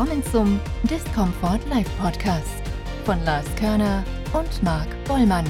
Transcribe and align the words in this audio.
Willkommen 0.00 0.24
zum 0.24 0.60
Discomfort 0.88 1.60
Live 1.68 1.98
Podcast 1.98 2.62
von 3.04 3.22
Lars 3.22 3.44
Körner 3.56 4.02
und 4.32 4.62
Marc 4.62 4.88
Bollmann. 5.04 5.44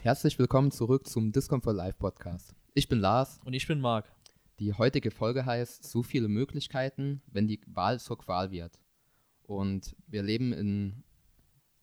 Herzlich 0.00 0.36
willkommen 0.40 0.72
zurück 0.72 1.06
zum 1.06 1.30
Discomfort 1.30 1.74
Live 1.76 1.96
Podcast. 1.96 2.56
Ich 2.74 2.88
bin 2.88 2.98
Lars. 2.98 3.40
Und 3.44 3.52
ich 3.52 3.68
bin 3.68 3.78
Marc. 3.78 4.10
Die 4.58 4.72
heutige 4.72 5.12
Folge 5.12 5.46
heißt 5.46 5.88
So 5.88 6.02
viele 6.02 6.26
Möglichkeiten, 6.26 7.22
wenn 7.28 7.46
die 7.46 7.60
Wahl 7.68 8.00
zur 8.00 8.18
Qual 8.18 8.50
wird. 8.50 8.80
Und 9.44 9.94
wir 10.08 10.24
leben 10.24 10.52
in 10.52 11.04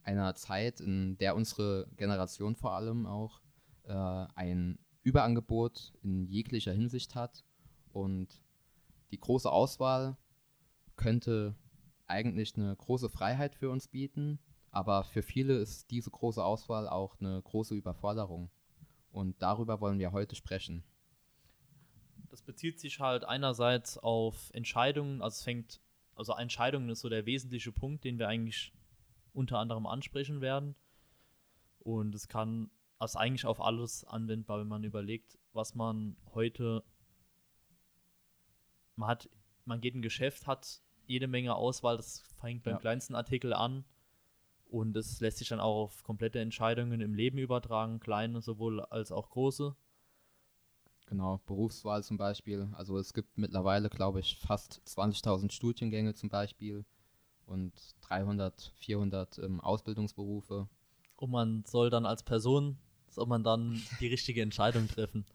einer 0.03 0.35
Zeit, 0.35 0.81
in 0.81 1.17
der 1.17 1.37
unsere 1.37 1.87
Generation 1.95 2.57
vor 2.57 2.73
allem 2.73 3.05
auch 3.05 3.39
äh, 3.85 3.93
ein 4.35 4.79
Überangebot 5.03 5.93
in 6.03 6.27
jeglicher 6.27 6.73
Hinsicht 6.73 7.15
hat 7.15 7.43
und 7.91 8.41
die 9.11 9.19
große 9.19 9.51
Auswahl 9.51 10.17
könnte 10.95 11.55
eigentlich 12.07 12.55
eine 12.55 12.75
große 12.75 13.09
Freiheit 13.09 13.55
für 13.55 13.69
uns 13.69 13.87
bieten, 13.87 14.39
aber 14.69 15.03
für 15.03 15.21
viele 15.21 15.55
ist 15.55 15.91
diese 15.91 16.11
große 16.11 16.43
Auswahl 16.43 16.87
auch 16.87 17.19
eine 17.19 17.41
große 17.41 17.75
Überforderung. 17.75 18.49
Und 19.11 19.41
darüber 19.41 19.81
wollen 19.81 19.99
wir 19.99 20.13
heute 20.13 20.35
sprechen. 20.35 20.83
Das 22.29 22.41
bezieht 22.41 22.79
sich 22.79 22.99
halt 23.01 23.25
einerseits 23.25 23.97
auf 23.97 24.51
Entscheidungen, 24.53 25.21
also 25.21 25.35
es 25.35 25.43
fängt, 25.43 25.81
also 26.15 26.33
Entscheidungen 26.33 26.89
ist 26.89 27.01
so 27.01 27.09
der 27.09 27.25
wesentliche 27.25 27.73
Punkt, 27.73 28.05
den 28.05 28.19
wir 28.19 28.29
eigentlich 28.29 28.73
unter 29.33 29.57
anderem 29.57 29.85
ansprechen 29.85 30.39
werden. 30.39 30.75
Und 31.79 32.15
es 32.15 32.29
kann 32.29 32.69
ist 33.05 33.15
eigentlich 33.15 33.45
auf 33.45 33.61
alles 33.61 34.03
anwendbar, 34.03 34.59
wenn 34.59 34.67
man 34.67 34.83
überlegt, 34.83 35.37
was 35.53 35.75
man 35.75 36.15
heute 36.33 36.83
man 38.95 39.09
hat, 39.09 39.29
man 39.65 39.81
geht 39.81 39.93
in 39.93 39.99
ein 39.99 40.03
Geschäft, 40.03 40.47
hat 40.47 40.81
jede 41.07 41.27
Menge 41.27 41.55
Auswahl, 41.55 41.97
das 41.97 42.21
fängt 42.39 42.63
beim 42.63 42.75
ja. 42.75 42.79
kleinsten 42.79 43.15
Artikel 43.15 43.53
an 43.53 43.83
und 44.65 44.95
es 44.95 45.19
lässt 45.19 45.39
sich 45.39 45.49
dann 45.49 45.59
auch 45.59 45.83
auf 45.83 46.03
komplette 46.03 46.39
Entscheidungen 46.39 47.01
im 47.01 47.13
Leben 47.13 47.37
übertragen, 47.37 47.99
kleine 47.99 48.41
sowohl 48.41 48.81
als 48.81 49.11
auch 49.11 49.29
große. 49.29 49.75
Genau, 51.07 51.41
Berufswahl 51.45 52.03
zum 52.03 52.17
Beispiel. 52.17 52.69
Also 52.73 52.97
es 52.97 53.13
gibt 53.13 53.37
mittlerweile, 53.37 53.89
glaube 53.89 54.21
ich, 54.21 54.37
fast 54.37 54.81
20.000 54.87 55.51
Studiengänge 55.51 56.13
zum 56.13 56.29
Beispiel 56.29 56.85
und 57.45 57.73
300, 58.01 58.71
400 58.77 59.39
ähm, 59.39 59.59
Ausbildungsberufe. 59.59 60.69
Und 61.17 61.31
man 61.31 61.65
soll 61.65 61.89
dann 61.89 62.05
als 62.05 62.23
Person 62.23 62.77
soll 63.11 63.27
man 63.27 63.43
dann 63.43 63.81
die 63.99 64.07
richtige 64.07 64.41
Entscheidung 64.41 64.87
treffen. 64.87 65.25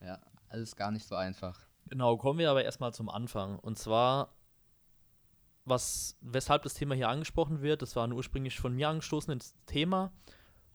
Ja, 0.00 0.20
alles 0.48 0.76
gar 0.76 0.90
nicht 0.90 1.06
so 1.06 1.14
einfach. 1.14 1.58
Genau, 1.88 2.16
kommen 2.16 2.38
wir 2.38 2.50
aber 2.50 2.64
erstmal 2.64 2.94
zum 2.94 3.08
Anfang. 3.08 3.58
Und 3.58 3.78
zwar, 3.78 4.34
was, 5.64 6.16
weshalb 6.20 6.62
das 6.62 6.74
Thema 6.74 6.94
hier 6.94 7.08
angesprochen 7.08 7.62
wird, 7.62 7.82
das 7.82 7.96
war 7.96 8.06
ein 8.06 8.12
ursprünglich 8.12 8.58
von 8.58 8.74
mir 8.74 8.88
angestoßenes 8.88 9.54
Thema. 9.66 10.12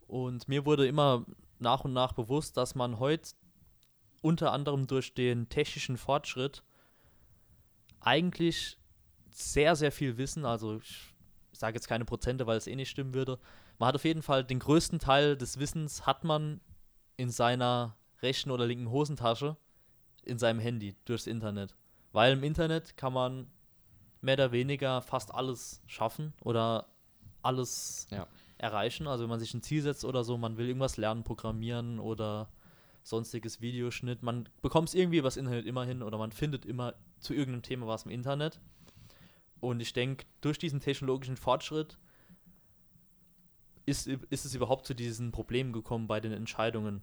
Und 0.08 0.48
mir 0.48 0.66
wurde 0.66 0.88
immer 0.88 1.26
nach 1.60 1.84
und 1.84 1.94
nach 1.94 2.14
bewusst, 2.14 2.58
dass 2.58 2.76
man 2.76 3.00
heute 3.00 3.32
unter 4.22 4.52
anderem 4.52 4.88
durch 4.88 5.14
den 5.14 5.50
technischen 5.50 5.98
Fortschritt 5.98 6.64
eigentlich 8.00 8.78
sehr, 9.30 9.76
sehr 9.76 9.92
viel 9.92 10.18
Wissen, 10.18 10.46
also 10.46 10.78
ich 10.78 11.14
sage 11.52 11.76
jetzt 11.76 11.88
keine 11.88 12.06
Prozente, 12.06 12.48
weil 12.48 12.58
es 12.58 12.68
eh 12.68 12.76
nicht 12.76 12.90
stimmen 12.90 13.14
würde, 13.14 13.40
man 13.80 13.88
hat 13.88 13.96
auf 13.96 14.06
jeden 14.06 14.22
Fall 14.22 14.44
den 14.44 14.60
größten 14.60 15.00
Teil 15.00 15.38
des 15.38 15.60
Wissens 15.60 16.06
hat 16.06 16.24
man 16.24 16.62
in 17.16 17.30
seiner 17.30 17.96
rechten 18.22 18.52
oder 18.52 18.66
linken 18.66 18.90
Hosentasche 18.90 19.58
in 20.24 20.40
seinem 20.40 20.60
Handy 20.60 20.96
durchs 21.06 21.28
Internet. 21.28 21.76
Weil 22.12 22.34
im 22.34 22.44
Internet 22.44 22.98
kann 22.98 23.14
man 23.14 23.48
mehr 24.22 24.36
oder 24.36 24.52
weniger 24.52 25.02
fast 25.02 25.34
alles 25.34 25.82
schaffen 25.88 26.34
oder 26.42 26.88
alles 27.42 28.08
ja. 28.12 28.28
erreichen. 28.58 29.08
Also 29.08 29.24
wenn 29.24 29.30
man 29.30 29.40
sich 29.40 29.54
ein 29.54 29.62
Ziel 29.62 29.82
setzt 29.82 30.06
oder 30.06 30.24
so, 30.24 30.38
man 30.38 30.58
will 30.58 30.68
irgendwas 30.68 30.98
lernen, 30.98 31.24
programmieren 31.24 32.00
oder 32.00 32.50
sonstiges 33.04 33.62
Videoschnitt, 33.62 34.22
man 34.22 34.50
bekommt 34.62 34.90
es 34.90 34.96
irgendwie 34.96 35.20
übers 35.20 35.38
Internet 35.38 35.66
immer 35.66 35.86
hin 35.86 36.04
oder 36.04 36.18
man 36.18 36.32
findet 36.32 36.66
immer 36.66 36.96
zu 37.20 37.34
irgendeinem 37.34 37.62
Thema 37.62 37.88
was 37.88 38.04
im 38.04 38.12
Internet. 38.12 38.60
Und 39.60 39.80
ich 39.80 39.94
denke, 39.94 40.26
durch 40.42 40.58
diesen 40.58 40.82
technologischen 40.82 41.38
Fortschritt 41.38 41.98
ist, 43.88 44.06
ist 44.06 44.46
es 44.46 44.54
überhaupt 44.54 44.86
zu 44.86 44.94
diesen 44.94 45.32
Problemen 45.32 45.72
gekommen 45.74 46.08
bei 46.08 46.20
den 46.20 46.34
Entscheidungen. 46.34 47.02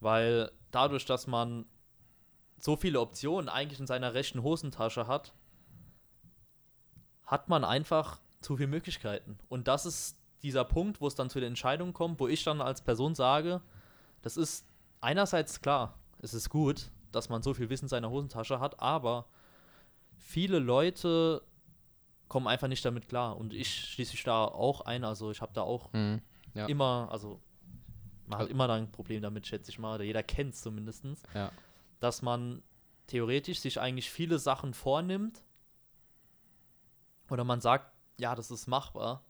Weil 0.00 0.52
dadurch, 0.70 1.04
dass 1.04 1.26
man 1.26 1.66
so 2.58 2.76
viele 2.76 3.00
Optionen 3.00 3.48
eigentlich 3.48 3.80
in 3.80 3.86
seiner 3.86 4.14
rechten 4.14 4.42
Hosentasche 4.42 5.08
hat, 5.08 5.34
hat 7.24 7.48
man 7.48 7.64
einfach 7.64 8.20
zu 8.40 8.56
viele 8.56 8.68
Möglichkeiten. 8.68 9.38
Und 9.48 9.66
das 9.66 9.84
ist 9.84 10.16
dieser 10.42 10.64
Punkt, 10.64 11.00
wo 11.00 11.08
es 11.08 11.16
dann 11.16 11.30
zu 11.30 11.40
den 11.40 11.48
Entscheidungen 11.48 11.92
kommt, 11.92 12.20
wo 12.20 12.28
ich 12.28 12.44
dann 12.44 12.60
als 12.60 12.82
Person 12.82 13.16
sage, 13.16 13.60
das 14.22 14.36
ist 14.36 14.64
einerseits 15.00 15.60
klar, 15.60 15.98
es 16.20 16.32
ist 16.32 16.48
gut, 16.48 16.92
dass 17.10 17.28
man 17.28 17.42
so 17.42 17.54
viel 17.54 17.68
Wissen 17.70 17.86
in 17.86 17.88
seiner 17.88 18.10
Hosentasche 18.10 18.60
hat, 18.60 18.78
aber 18.78 19.26
viele 20.16 20.60
Leute 20.60 21.42
kommen 22.28 22.46
einfach 22.46 22.68
nicht 22.68 22.84
damit 22.84 23.08
klar. 23.08 23.36
Und 23.36 23.52
ich 23.52 23.92
schließe 23.92 24.12
mich 24.12 24.24
da 24.24 24.44
auch 24.44 24.82
ein. 24.82 25.04
Also 25.04 25.30
ich 25.30 25.40
habe 25.40 25.52
da 25.52 25.62
auch 25.62 25.92
mhm, 25.92 26.20
ja. 26.54 26.66
immer, 26.66 27.08
also 27.10 27.40
man 28.26 28.38
hat 28.40 28.48
immer 28.48 28.68
ein 28.70 28.90
Problem 28.90 29.22
damit, 29.22 29.46
schätze 29.46 29.70
ich 29.70 29.78
mal, 29.78 29.94
oder 29.94 30.04
jeder 30.04 30.22
kennt 30.22 30.54
es 30.54 30.62
zumindest, 30.62 31.04
ja. 31.34 31.52
dass 32.00 32.22
man 32.22 32.62
theoretisch 33.06 33.60
sich 33.60 33.80
eigentlich 33.80 34.10
viele 34.10 34.38
Sachen 34.38 34.74
vornimmt 34.74 35.42
oder 37.30 37.44
man 37.44 37.60
sagt, 37.60 37.92
ja, 38.18 38.34
das 38.34 38.50
ist 38.50 38.66
machbar, 38.66 39.24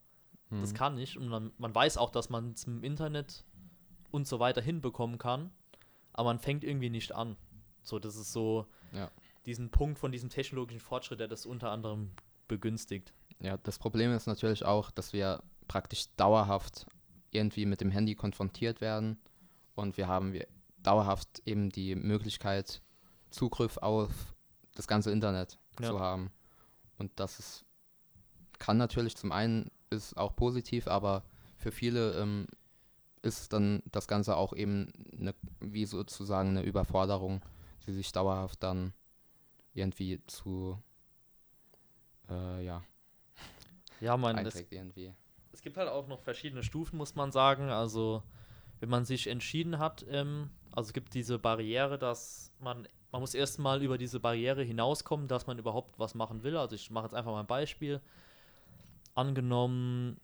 mhm. 0.50 0.60
das 0.60 0.74
kann 0.74 0.96
ich 0.98 1.18
und 1.18 1.28
man, 1.28 1.52
man 1.58 1.74
weiß 1.74 1.98
auch, 1.98 2.10
dass 2.10 2.30
man 2.30 2.52
es 2.52 2.64
im 2.64 2.82
Internet 2.82 3.44
und 4.10 4.26
so 4.26 4.38
weiter 4.38 4.62
hinbekommen 4.62 5.18
kann, 5.18 5.50
aber 6.12 6.30
man 6.30 6.38
fängt 6.38 6.64
irgendwie 6.64 6.90
nicht 6.90 7.12
an. 7.12 7.36
So, 7.82 7.98
das 7.98 8.16
ist 8.16 8.32
so 8.32 8.66
ja. 8.92 9.10
diesen 9.44 9.70
Punkt 9.70 9.98
von 9.98 10.10
diesem 10.10 10.30
technologischen 10.30 10.80
Fortschritt, 10.80 11.20
der 11.20 11.28
das 11.28 11.46
unter 11.46 11.70
anderem 11.70 12.12
begünstigt. 12.48 13.12
Ja, 13.40 13.56
das 13.58 13.78
Problem 13.78 14.12
ist 14.12 14.26
natürlich 14.26 14.64
auch, 14.64 14.90
dass 14.90 15.12
wir 15.12 15.42
praktisch 15.68 16.06
dauerhaft 16.16 16.86
irgendwie 17.30 17.66
mit 17.66 17.80
dem 17.80 17.90
Handy 17.90 18.14
konfrontiert 18.14 18.80
werden 18.80 19.18
und 19.74 19.96
wir 19.96 20.08
haben 20.08 20.32
wir 20.32 20.46
dauerhaft 20.82 21.42
eben 21.44 21.70
die 21.70 21.94
Möglichkeit, 21.94 22.80
Zugriff 23.30 23.76
auf 23.78 24.34
das 24.74 24.86
ganze 24.86 25.10
Internet 25.10 25.58
ja. 25.80 25.88
zu 25.88 26.00
haben. 26.00 26.30
Und 26.96 27.12
das 27.16 27.38
ist, 27.38 27.64
kann 28.58 28.76
natürlich 28.76 29.16
zum 29.16 29.32
einen 29.32 29.70
ist 29.90 30.16
auch 30.16 30.34
positiv, 30.34 30.88
aber 30.88 31.24
für 31.56 31.72
viele 31.72 32.12
ähm, 32.14 32.46
ist 33.22 33.52
dann 33.52 33.82
das 33.90 34.08
Ganze 34.08 34.36
auch 34.36 34.52
eben 34.52 34.92
eine, 35.18 35.34
wie 35.60 35.86
sozusagen 35.86 36.50
eine 36.50 36.62
Überforderung, 36.62 37.42
die 37.86 37.92
sich 37.92 38.12
dauerhaft 38.12 38.62
dann 38.62 38.92
irgendwie 39.74 40.20
zu 40.26 40.78
äh, 42.30 42.64
ja. 42.64 42.82
Ja, 44.00 44.16
man, 44.16 44.38
es, 44.38 44.54
irgendwie. 44.70 45.12
es 45.52 45.62
gibt 45.62 45.76
halt 45.76 45.88
auch 45.88 46.06
noch 46.06 46.20
verschiedene 46.20 46.62
Stufen, 46.62 46.96
muss 46.96 47.14
man 47.14 47.32
sagen. 47.32 47.70
Also, 47.70 48.22
wenn 48.80 48.88
man 48.88 49.04
sich 49.04 49.26
entschieden 49.26 49.78
hat, 49.78 50.04
ähm, 50.08 50.50
also 50.72 50.88
es 50.88 50.92
gibt 50.92 51.14
diese 51.14 51.38
Barriere, 51.38 51.98
dass 51.98 52.52
man, 52.60 52.86
man 53.10 53.20
muss 53.22 53.34
erstmal 53.34 53.82
über 53.82 53.96
diese 53.96 54.20
Barriere 54.20 54.62
hinauskommen, 54.62 55.28
dass 55.28 55.46
man 55.46 55.58
überhaupt 55.58 55.98
was 55.98 56.14
machen 56.14 56.42
will. 56.42 56.56
Also 56.56 56.74
ich 56.74 56.90
mache 56.90 57.06
jetzt 57.06 57.14
einfach 57.14 57.32
mal 57.32 57.40
ein 57.40 57.46
Beispiel. 57.46 58.00
Angenommen, 59.14 60.20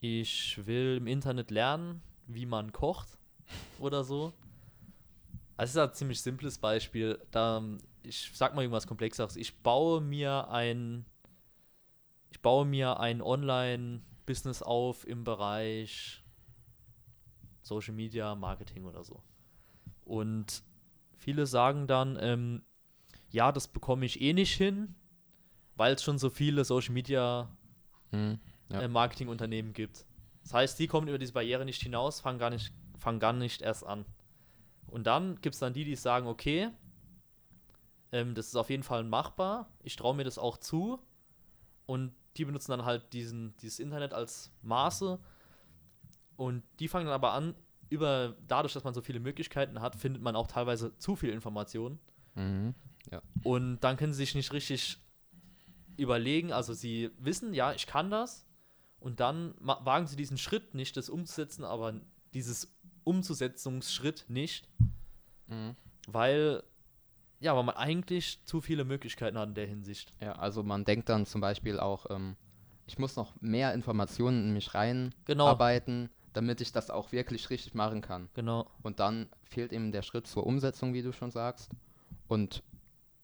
ich 0.00 0.64
will 0.66 0.98
im 0.98 1.06
Internet 1.06 1.50
lernen, 1.50 2.02
wie 2.26 2.44
man 2.44 2.72
kocht 2.72 3.16
oder 3.78 4.04
so. 4.04 4.34
Also 5.56 5.70
es 5.70 5.70
ist 5.70 5.90
ein 5.90 5.94
ziemlich 5.94 6.20
simples 6.20 6.58
Beispiel. 6.58 7.18
Da, 7.30 7.62
ich 8.02 8.30
sag 8.34 8.54
mal 8.54 8.62
irgendwas 8.62 8.86
Komplexeres. 8.86 9.36
Ich 9.36 9.62
baue 9.62 10.02
mir 10.02 10.48
ein 10.50 11.06
ich 12.30 12.40
baue 12.40 12.64
mir 12.64 13.00
ein 13.00 13.22
Online-Business 13.22 14.62
auf 14.62 15.06
im 15.06 15.24
Bereich 15.24 16.22
Social 17.62 17.94
Media, 17.94 18.34
Marketing 18.34 18.84
oder 18.84 19.04
so. 19.04 19.22
Und 20.04 20.62
viele 21.16 21.46
sagen 21.46 21.86
dann, 21.86 22.18
ähm, 22.20 22.62
ja, 23.30 23.52
das 23.52 23.68
bekomme 23.68 24.06
ich 24.06 24.20
eh 24.20 24.32
nicht 24.32 24.54
hin, 24.54 24.94
weil 25.76 25.94
es 25.94 26.02
schon 26.02 26.18
so 26.18 26.30
viele 26.30 26.64
Social 26.64 26.94
Media 26.94 27.54
hm, 28.10 28.38
ja. 28.70 28.80
äh, 28.82 28.88
Marketingunternehmen 28.88 29.72
gibt. 29.72 30.06
Das 30.42 30.54
heißt, 30.54 30.78
die 30.78 30.86
kommen 30.86 31.08
über 31.08 31.18
diese 31.18 31.34
Barriere 31.34 31.64
nicht 31.64 31.82
hinaus, 31.82 32.20
fangen 32.20 32.38
gar 32.38 32.50
nicht, 32.50 32.72
fangen 32.98 33.20
gar 33.20 33.34
nicht 33.34 33.60
erst 33.60 33.84
an. 33.84 34.06
Und 34.86 35.06
dann 35.06 35.40
gibt 35.42 35.54
es 35.54 35.60
dann 35.60 35.74
die, 35.74 35.84
die 35.84 35.96
sagen, 35.96 36.26
okay, 36.26 36.70
ähm, 38.12 38.34
das 38.34 38.46
ist 38.46 38.56
auf 38.56 38.70
jeden 38.70 38.82
Fall 38.82 39.04
machbar, 39.04 39.68
ich 39.82 39.96
traue 39.96 40.14
mir 40.14 40.24
das 40.24 40.38
auch 40.38 40.56
zu, 40.56 40.98
und 41.88 42.12
die 42.38 42.44
benutzen 42.44 42.70
dann 42.70 42.84
halt 42.84 43.12
diesen, 43.12 43.56
dieses 43.58 43.78
Internet 43.78 44.14
als 44.14 44.50
Maße 44.62 45.18
und 46.36 46.62
die 46.78 46.88
fangen 46.88 47.06
dann 47.06 47.14
aber 47.14 47.32
an, 47.32 47.54
über, 47.90 48.36
dadurch, 48.46 48.74
dass 48.74 48.84
man 48.84 48.94
so 48.94 49.00
viele 49.00 49.18
Möglichkeiten 49.20 49.80
hat, 49.80 49.96
findet 49.96 50.22
man 50.22 50.36
auch 50.36 50.46
teilweise 50.46 50.96
zu 50.98 51.16
viel 51.16 51.30
Information. 51.30 51.98
Mhm. 52.34 52.74
Und 53.42 53.80
dann 53.80 53.96
können 53.96 54.12
sie 54.12 54.18
sich 54.18 54.34
nicht 54.34 54.52
richtig 54.52 54.98
überlegen. 55.96 56.52
Also 56.52 56.74
sie 56.74 57.10
wissen, 57.18 57.54
ja, 57.54 57.72
ich 57.72 57.86
kann 57.86 58.10
das. 58.10 58.46
Und 59.00 59.20
dann 59.20 59.54
wagen 59.58 60.06
sie 60.06 60.16
diesen 60.16 60.36
Schritt 60.38 60.74
nicht, 60.74 60.96
das 60.96 61.08
umzusetzen, 61.08 61.64
aber 61.64 61.94
dieses 62.34 62.76
Umzusetzungsschritt 63.04 64.26
nicht, 64.28 64.68
Mhm. 65.48 65.76
weil, 66.06 66.62
ja, 67.40 67.56
weil 67.56 67.62
man 67.64 67.76
eigentlich 67.76 68.44
zu 68.44 68.60
viele 68.60 68.84
Möglichkeiten 68.84 69.38
hat 69.38 69.48
in 69.48 69.54
der 69.54 69.66
Hinsicht. 69.66 70.12
Ja, 70.20 70.32
also 70.32 70.62
man 70.62 70.84
denkt 70.84 71.08
dann 71.08 71.26
zum 71.26 71.40
Beispiel 71.40 71.78
auch, 71.78 72.06
ähm, 72.10 72.36
ich 72.86 72.98
muss 72.98 73.16
noch 73.16 73.34
mehr 73.40 73.74
Informationen 73.74 74.44
in 74.48 74.52
mich 74.54 74.70
Genau. 74.72 75.44
reinarbeiten, 75.44 76.10
damit 76.32 76.60
ich 76.60 76.72
das 76.72 76.90
auch 76.90 77.12
wirklich 77.12 77.50
richtig 77.50 77.74
machen 77.74 78.00
kann. 78.00 78.28
Genau. 78.34 78.66
Und 78.82 79.00
dann 79.00 79.28
fehlt 79.44 79.72
eben 79.72 79.92
der 79.92 80.02
Schritt 80.02 80.26
zur 80.26 80.46
Umsetzung, 80.46 80.94
wie 80.94 81.02
du 81.02 81.12
schon 81.12 81.30
sagst. 81.30 81.70
Und 82.28 82.62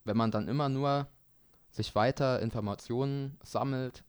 wenn 0.05 0.17
man 0.17 0.31
dann 0.31 0.49
immer 0.49 0.69
nur 0.69 1.07
sich 1.71 1.95
weiter 1.95 2.41
Informationen 2.41 3.37
sammelt 3.43 4.05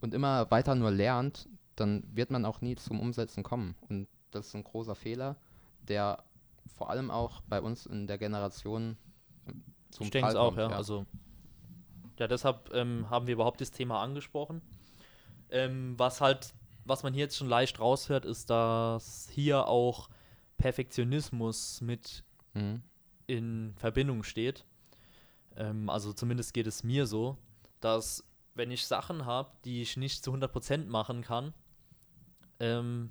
und 0.00 0.14
immer 0.14 0.50
weiter 0.50 0.74
nur 0.74 0.90
lernt, 0.90 1.48
dann 1.76 2.04
wird 2.14 2.30
man 2.30 2.44
auch 2.44 2.60
nie 2.60 2.76
zum 2.76 3.00
Umsetzen 3.00 3.42
kommen. 3.42 3.74
Und 3.88 4.08
das 4.30 4.46
ist 4.48 4.54
ein 4.54 4.64
großer 4.64 4.94
Fehler, 4.94 5.36
der 5.82 6.22
vor 6.76 6.88
allem 6.90 7.10
auch 7.10 7.42
bei 7.42 7.60
uns 7.60 7.86
in 7.86 8.06
der 8.06 8.18
Generation 8.18 8.96
zum 9.94 10.06
ich 10.06 10.10
denke 10.10 10.28
es 10.30 10.34
auch, 10.36 10.56
kommt, 10.56 10.58
ja. 10.58 10.76
Also, 10.76 11.06
ja, 12.18 12.26
deshalb 12.26 12.72
ähm, 12.74 13.08
haben 13.10 13.26
wir 13.26 13.34
überhaupt 13.34 13.60
das 13.60 13.70
Thema 13.70 14.00
angesprochen. 14.02 14.60
Ähm, 15.50 15.94
was 15.98 16.20
halt, 16.20 16.52
was 16.84 17.02
man 17.02 17.14
hier 17.14 17.22
jetzt 17.24 17.36
schon 17.36 17.48
leicht 17.48 17.78
raushört, 17.80 18.24
ist, 18.24 18.50
dass 18.50 19.28
hier 19.30 19.68
auch 19.68 20.08
Perfektionismus 20.58 21.80
mit 21.80 22.24
Mhm. 22.54 22.82
in 23.26 23.74
Verbindung 23.76 24.22
steht. 24.22 24.64
Ähm, 25.56 25.88
also 25.90 26.12
zumindest 26.12 26.54
geht 26.54 26.66
es 26.66 26.84
mir 26.84 27.06
so, 27.06 27.36
dass 27.80 28.24
wenn 28.54 28.70
ich 28.70 28.86
Sachen 28.86 29.24
habe, 29.26 29.50
die 29.64 29.82
ich 29.82 29.96
nicht 29.96 30.22
zu 30.24 30.32
100% 30.32 30.86
machen 30.88 31.22
kann, 31.22 31.52
ähm, 32.60 33.10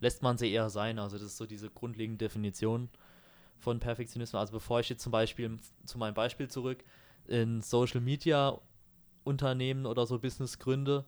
lässt 0.00 0.22
man 0.22 0.38
sie 0.38 0.50
eher 0.50 0.70
sein. 0.70 0.98
Also 0.98 1.16
das 1.18 1.26
ist 1.26 1.36
so 1.36 1.44
diese 1.46 1.68
grundlegende 1.70 2.24
Definition 2.24 2.88
von 3.62 3.78
Perfektionismus. 3.80 4.38
Also 4.38 4.52
bevor 4.52 4.80
ich 4.80 4.88
jetzt 4.88 5.02
zum 5.02 5.12
Beispiel 5.12 5.56
zu 5.84 5.98
meinem 5.98 6.14
Beispiel 6.14 6.48
zurück 6.48 6.84
in 7.26 7.62
Social 7.62 8.00
Media 8.00 8.60
Unternehmen 9.24 9.86
oder 9.86 10.04
so 10.06 10.18
Business 10.18 10.58
gründe, 10.58 11.04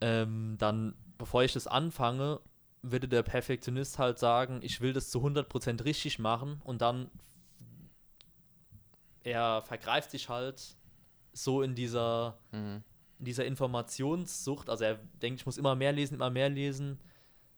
ähm, 0.00 0.56
dann 0.58 0.94
bevor 1.18 1.42
ich 1.42 1.52
das 1.52 1.66
anfange, 1.66 2.40
würde 2.82 3.08
der 3.08 3.24
Perfektionist 3.24 3.98
halt 3.98 4.18
sagen, 4.18 4.60
ich 4.62 4.80
will 4.80 4.92
das 4.92 5.10
zu 5.10 5.20
100% 5.20 5.84
richtig 5.84 6.20
machen 6.20 6.60
und 6.64 6.80
dann 6.80 7.10
er 9.24 9.60
vergreift 9.62 10.12
sich 10.12 10.28
halt 10.28 10.76
so 11.32 11.62
in 11.62 11.74
dieser 11.74 12.38
Mhm. 12.52 12.82
in 13.18 13.24
dieser 13.24 13.44
Informationssucht, 13.44 14.70
also 14.70 14.84
er 14.84 15.00
denkt, 15.20 15.40
ich 15.40 15.46
muss 15.46 15.58
immer 15.58 15.74
mehr 15.74 15.90
lesen, 15.90 16.14
immer 16.14 16.30
mehr 16.30 16.48
lesen, 16.48 17.00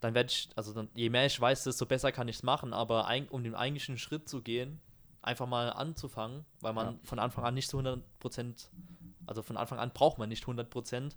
dann 0.01 0.15
werde 0.15 0.31
ich, 0.31 0.49
also 0.57 0.73
dann, 0.73 0.89
je 0.95 1.11
mehr 1.11 1.27
ich 1.27 1.41
weiß, 1.41 1.65
desto 1.65 1.87
besser 1.87 2.13
kann 2.13 2.29
ich 2.29 2.37
es 2.37 2.43
machen, 2.43 2.73
aber 2.73 3.07
ein, 3.07 3.29
um 3.29 3.45
den 3.45 3.55
eigentlichen 3.55 3.99
Schritt 3.99 4.29
zu 4.29 4.43
gehen, 4.43 4.81
einfach 5.23 5.47
mal 5.47 5.71
anzufangen, 5.71 6.45
weil 6.61 6.73
man 6.73 6.95
Ja. 6.95 7.01
von 7.05 7.19
Anfang 7.19 7.45
an 7.45 7.55
nicht 7.55 7.69
zu 7.69 7.79
100%, 7.79 8.71
also 9.27 9.43
von 9.43 9.57
Anfang 9.57 9.79
an 9.79 9.91
braucht 9.93 10.19
man 10.19 10.29
nicht 10.29 10.45
100%, 10.47 11.17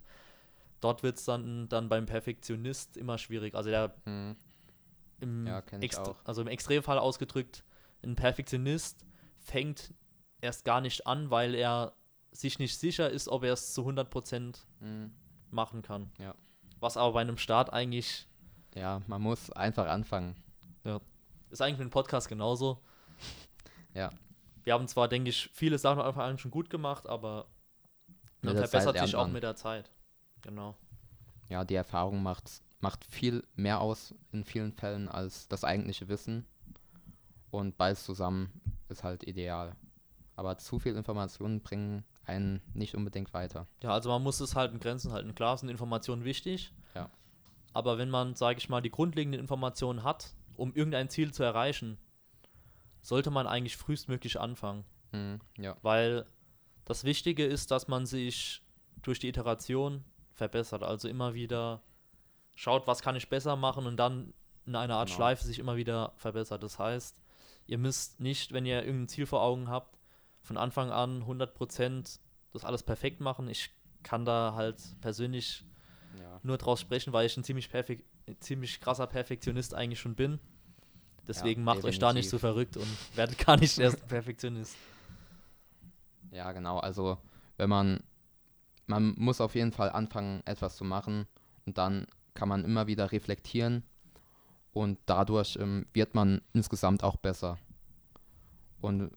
dort 0.80 1.02
wird 1.02 1.16
es 1.16 1.24
dann, 1.24 1.68
dann 1.68 1.88
beim 1.88 2.06
Perfektionist 2.06 2.96
immer 2.96 3.16
schwierig, 3.18 3.54
also 3.54 3.70
der 3.70 3.94
Mhm. 4.04 4.36
im, 5.20 5.46
Ja, 5.46 5.62
also 6.24 6.42
im 6.42 6.48
Extremfall 6.48 6.98
ausgedrückt, 6.98 7.64
ein 8.02 8.16
Perfektionist 8.16 9.06
fängt 9.40 9.94
erst 10.42 10.64
gar 10.66 10.80
nicht 10.82 11.06
an, 11.06 11.30
weil 11.30 11.54
er 11.54 11.94
sich 12.32 12.58
nicht 12.58 12.78
sicher 12.78 13.08
ist, 13.08 13.28
ob 13.28 13.44
er 13.44 13.54
es 13.54 13.72
zu 13.72 13.84
100% 13.86 14.66
Mhm. 14.80 15.14
machen 15.50 15.80
kann. 15.82 16.10
Ja. 16.18 16.34
Was 16.80 16.96
aber 16.98 17.14
bei 17.14 17.20
einem 17.22 17.38
Start 17.38 17.72
eigentlich, 17.72 18.26
Ja, 18.74 19.02
man 19.06 19.22
muss 19.22 19.50
einfach 19.52 19.86
anfangen. 19.86 20.36
ist 21.50 21.60
eigentlich 21.60 21.78
mit 21.78 21.88
dem 21.88 21.90
Podcast 21.90 22.28
genauso. 22.28 22.80
Ja. 23.94 24.10
Wir 24.64 24.72
haben 24.72 24.88
zwar, 24.88 25.06
denke 25.06 25.30
ich, 25.30 25.48
viele 25.52 25.78
Sachen 25.78 26.00
am 26.00 26.06
Anfang 26.08 26.36
schon 26.38 26.50
gut 26.50 26.68
gemacht, 26.68 27.06
aber 27.06 27.46
man 28.42 28.56
verbessert 28.56 28.98
sich 28.98 29.14
auch 29.14 29.28
mit 29.28 29.44
der 29.44 29.54
Zeit. 29.54 29.88
Genau. 30.42 30.76
Ja, 31.48 31.64
die 31.64 31.76
Erfahrung 31.76 32.20
macht, 32.20 32.50
macht 32.80 33.04
viel 33.04 33.44
mehr 33.54 33.80
aus 33.80 34.12
in 34.32 34.44
vielen 34.44 34.72
Fällen 34.72 35.08
als 35.08 35.46
das 35.46 35.62
eigentliche 35.62 36.08
Wissen. 36.08 36.44
Und 37.52 37.76
beides 37.76 38.04
zusammen 38.04 38.50
ist 38.88 39.04
halt 39.04 39.22
ideal. 39.22 39.76
Aber 40.34 40.58
zu 40.58 40.80
viel 40.80 40.96
Informationen 40.96 41.60
bringen 41.60 42.02
einen 42.24 42.60
nicht 42.72 42.96
unbedingt 42.96 43.32
weiter. 43.32 43.68
Ja, 43.82 43.90
also 43.90 44.10
man 44.10 44.22
muss 44.22 44.40
es 44.40 44.56
halt 44.56 44.72
in 44.72 44.80
Grenzen 44.80 45.12
halten. 45.12 45.36
Klar 45.36 45.56
sind 45.56 45.68
Informationen 45.68 46.24
wichtig. 46.24 46.72
Ja. 46.94 47.08
Aber 47.74 47.98
wenn 47.98 48.08
man, 48.08 48.34
sage 48.34 48.58
ich 48.58 48.68
mal, 48.70 48.80
die 48.80 48.90
grundlegenden 48.90 49.40
Informationen 49.40 50.02
hat, 50.04 50.32
um 50.56 50.72
irgendein 50.74 51.10
Ziel 51.10 51.32
zu 51.34 51.42
erreichen, 51.42 51.98
sollte 53.02 53.30
man 53.30 53.46
eigentlich 53.46 53.76
frühestmöglich 53.76 54.40
anfangen. 54.40 54.84
Mhm, 55.12 55.40
ja, 55.58 55.76
Weil 55.82 56.24
das 56.84 57.04
Wichtige 57.04 57.44
ist, 57.44 57.70
dass 57.70 57.88
man 57.88 58.06
sich 58.06 58.62
durch 59.02 59.18
die 59.18 59.28
Iteration 59.28 60.04
verbessert. 60.32 60.82
Also 60.82 61.08
immer 61.08 61.34
wieder 61.34 61.82
schaut, 62.54 62.86
was 62.86 63.02
kann 63.02 63.16
ich 63.16 63.28
besser 63.28 63.56
machen 63.56 63.86
und 63.86 63.96
dann 63.96 64.32
in 64.66 64.76
einer 64.76 64.96
Art 64.96 65.08
Genau. 65.08 65.16
Schleife 65.16 65.44
sich 65.44 65.58
immer 65.58 65.76
wieder 65.76 66.12
verbessert. 66.16 66.62
Das 66.62 66.78
heißt, 66.78 67.16
ihr 67.66 67.78
müsst 67.78 68.20
nicht, 68.20 68.52
wenn 68.52 68.64
ihr 68.64 68.84
irgendein 68.84 69.08
Ziel 69.08 69.26
vor 69.26 69.42
Augen 69.42 69.68
habt, 69.68 69.98
von 70.40 70.56
Anfang 70.56 70.90
an 70.90 71.24
100% 71.24 72.20
das 72.52 72.64
alles 72.64 72.82
perfekt 72.82 73.20
machen. 73.20 73.48
Ich 73.48 73.70
kann 74.02 74.24
da 74.24 74.52
halt 74.54 74.76
persönlich 75.00 75.64
ja. 76.20 76.40
nur 76.42 76.58
draus 76.58 76.80
sprechen, 76.80 77.12
weil 77.12 77.26
ich 77.26 77.36
ein 77.36 77.44
ziemlich, 77.44 77.70
perfek 77.70 78.04
ziemlich 78.40 78.80
krasser 78.80 79.06
Perfektionist 79.06 79.74
eigentlich 79.74 80.00
schon 80.00 80.14
bin. 80.14 80.38
Deswegen 81.26 81.64
macht 81.64 81.84
euch 81.84 81.98
da 81.98 82.12
nicht 82.12 82.28
so 82.28 82.36
definitiv. 82.36 82.40
verrückt 82.40 82.76
und 82.76 82.88
werdet 83.16 83.38
gar 83.38 83.58
nicht 83.58 83.78
erst 83.78 84.06
Perfektionist. 84.08 84.76
Ja, 86.30 86.52
genau. 86.52 86.78
Also 86.78 87.18
wenn 87.56 87.70
man, 87.70 88.00
man 88.86 89.14
muss 89.16 89.40
auf 89.40 89.54
jeden 89.54 89.72
Fall 89.72 89.90
anfangen, 89.90 90.42
etwas 90.44 90.76
zu 90.76 90.84
machen 90.84 91.26
und 91.66 91.78
dann 91.78 92.06
kann 92.34 92.48
man 92.48 92.64
immer 92.64 92.86
wieder 92.86 93.12
reflektieren 93.12 93.84
und 94.72 94.98
dadurch 95.06 95.56
ähm, 95.60 95.86
wird 95.92 96.14
man 96.14 96.42
insgesamt 96.52 97.04
auch 97.04 97.16
besser. 97.16 97.58
Und 98.80 99.12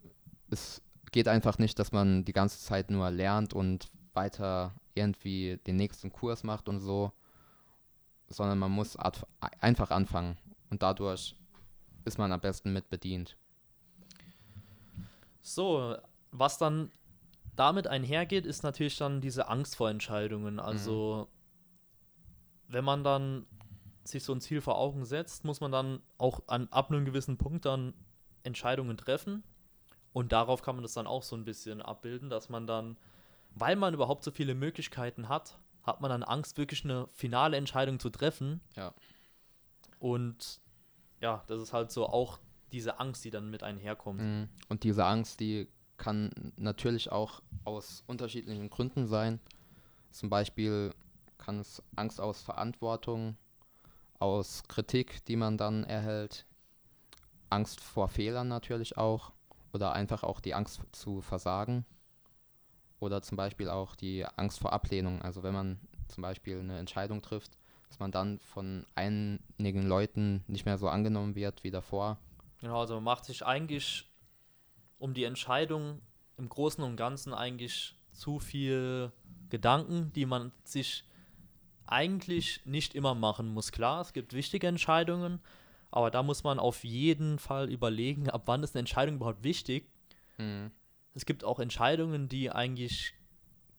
es 0.49 0.81
geht 1.11 1.27
einfach 1.27 1.57
nicht, 1.57 1.79
dass 1.79 1.91
man 1.91 2.23
die 2.23 2.33
ganze 2.33 2.59
Zeit 2.59 2.91
nur 2.91 3.09
lernt 3.09 3.53
und 3.53 3.89
weiter 4.17 4.73
irgendwie 4.95 5.57
den 5.65 5.77
nächsten 5.77 6.11
Kurs 6.11 6.43
macht 6.43 6.67
und 6.67 6.81
so, 6.81 7.13
sondern 8.27 8.59
man 8.59 8.71
muss 8.71 8.97
einfach 8.97 9.91
anfangen 9.91 10.37
und 10.69 10.83
dadurch 10.83 11.35
ist 12.03 12.17
man 12.17 12.33
am 12.33 12.41
besten 12.41 12.73
mit 12.73 12.89
bedient. 12.89 13.37
So, 15.41 15.95
was 16.31 16.57
dann 16.57 16.91
damit 17.55 17.87
einhergeht, 17.87 18.45
ist 18.45 18.63
natürlich 18.63 18.97
dann 18.97 19.21
diese 19.21 19.47
Angst 19.47 19.77
vor 19.77 19.89
Entscheidungen. 19.89 20.59
Also, 20.59 21.29
wenn 22.67 22.83
man 22.83 23.03
dann 23.03 23.45
sich 24.03 24.23
so 24.23 24.33
ein 24.33 24.41
Ziel 24.41 24.61
vor 24.61 24.77
Augen 24.77 25.05
setzt, 25.05 25.45
muss 25.45 25.61
man 25.61 25.71
dann 25.71 26.01
auch 26.17 26.41
an, 26.47 26.67
ab 26.69 26.91
einem 26.91 27.05
gewissen 27.05 27.37
Punkt 27.37 27.65
dann 27.65 27.93
Entscheidungen 28.43 28.97
treffen. 28.97 29.43
Und 30.13 30.31
darauf 30.31 30.61
kann 30.61 30.75
man 30.75 30.83
das 30.83 30.93
dann 30.93 31.07
auch 31.07 31.23
so 31.23 31.35
ein 31.35 31.45
bisschen 31.45 31.81
abbilden, 31.81 32.29
dass 32.29 32.49
man 32.49 32.67
dann, 32.67 32.97
weil 33.59 33.75
man 33.75 33.93
überhaupt 33.93 34.23
so 34.23 34.31
viele 34.31 34.55
Möglichkeiten 34.55 35.29
hat, 35.29 35.59
hat 35.83 36.01
man 36.01 36.09
dann 36.09 36.23
Angst, 36.23 36.57
wirklich 36.57 36.83
eine 36.83 37.07
finale 37.13 37.57
Entscheidung 37.57 37.99
zu 37.99 38.09
treffen. 38.09 38.61
Ja. 38.75 38.93
Und 39.99 40.59
ja, 41.21 41.43
das 41.47 41.61
ist 41.61 41.73
halt 41.73 41.91
so 41.91 42.07
auch 42.07 42.39
diese 42.71 42.99
Angst, 42.99 43.23
die 43.25 43.29
dann 43.29 43.49
mit 43.49 43.63
einherkommt. 43.63 44.21
Mhm. 44.21 44.49
Und 44.69 44.83
diese 44.83 45.05
Angst, 45.05 45.39
die 45.39 45.67
kann 45.97 46.53
natürlich 46.57 47.11
auch 47.11 47.41
aus 47.63 48.03
unterschiedlichen 48.05 48.69
Gründen 48.69 49.07
sein. 49.07 49.39
Zum 50.11 50.29
Beispiel 50.29 50.93
kann 51.37 51.59
es 51.59 51.81
Angst 51.95 52.21
aus 52.21 52.41
Verantwortung, 52.41 53.37
aus 54.19 54.63
Kritik, 54.67 55.25
die 55.25 55.35
man 55.35 55.57
dann 55.57 55.83
erhält, 55.83 56.45
Angst 57.49 57.79
vor 57.79 58.09
Fehlern 58.09 58.47
natürlich 58.47 58.97
auch 58.97 59.31
oder 59.73 59.93
einfach 59.93 60.23
auch 60.23 60.39
die 60.39 60.53
Angst 60.53 60.81
zu 60.91 61.21
versagen 61.21 61.85
oder 62.99 63.21
zum 63.21 63.37
Beispiel 63.37 63.69
auch 63.69 63.95
die 63.95 64.25
Angst 64.35 64.59
vor 64.59 64.73
Ablehnung. 64.73 65.21
Also 65.21 65.43
wenn 65.43 65.53
man 65.53 65.79
zum 66.07 66.21
Beispiel 66.21 66.59
eine 66.59 66.79
Entscheidung 66.79 67.21
trifft, 67.21 67.57
dass 67.89 67.99
man 67.99 68.11
dann 68.11 68.39
von 68.39 68.85
einigen 68.95 69.87
Leuten 69.87 70.43
nicht 70.47 70.65
mehr 70.65 70.77
so 70.77 70.89
angenommen 70.89 71.35
wird 71.35 71.63
wie 71.63 71.71
davor. 71.71 72.17
Genau, 72.59 72.79
also 72.79 72.95
man 72.95 73.03
macht 73.03 73.25
sich 73.25 73.45
eigentlich 73.45 74.09
um 74.97 75.13
die 75.13 75.23
Entscheidung 75.25 76.01
im 76.37 76.49
Großen 76.49 76.83
und 76.83 76.97
Ganzen 76.97 77.33
eigentlich 77.33 77.95
zu 78.11 78.39
viel 78.39 79.11
Gedanken, 79.49 80.11
die 80.13 80.25
man 80.25 80.51
sich 80.63 81.03
eigentlich 81.85 82.61
nicht 82.65 82.95
immer 82.95 83.15
machen 83.15 83.47
muss. 83.53 83.71
Klar, 83.71 84.01
es 84.01 84.13
gibt 84.13 84.33
wichtige 84.33 84.67
Entscheidungen, 84.67 85.39
Aber 85.89 86.11
da 86.11 86.21
muss 86.21 86.43
man 86.43 86.59
auf 86.59 86.83
jeden 86.83 87.39
Fall 87.39 87.71
überlegen, 87.71 88.29
ab 88.29 88.43
wann 88.45 88.63
ist 88.63 88.75
eine 88.75 88.81
Entscheidung 88.81 89.15
überhaupt 89.15 89.43
wichtig. 89.43 89.89
Mhm. 90.37 90.71
Es 91.17 91.25
gibt 91.25 91.43
auch 91.43 91.59
Entscheidungen, 91.59 92.29
die 92.29 92.51
eigentlich 92.51 93.15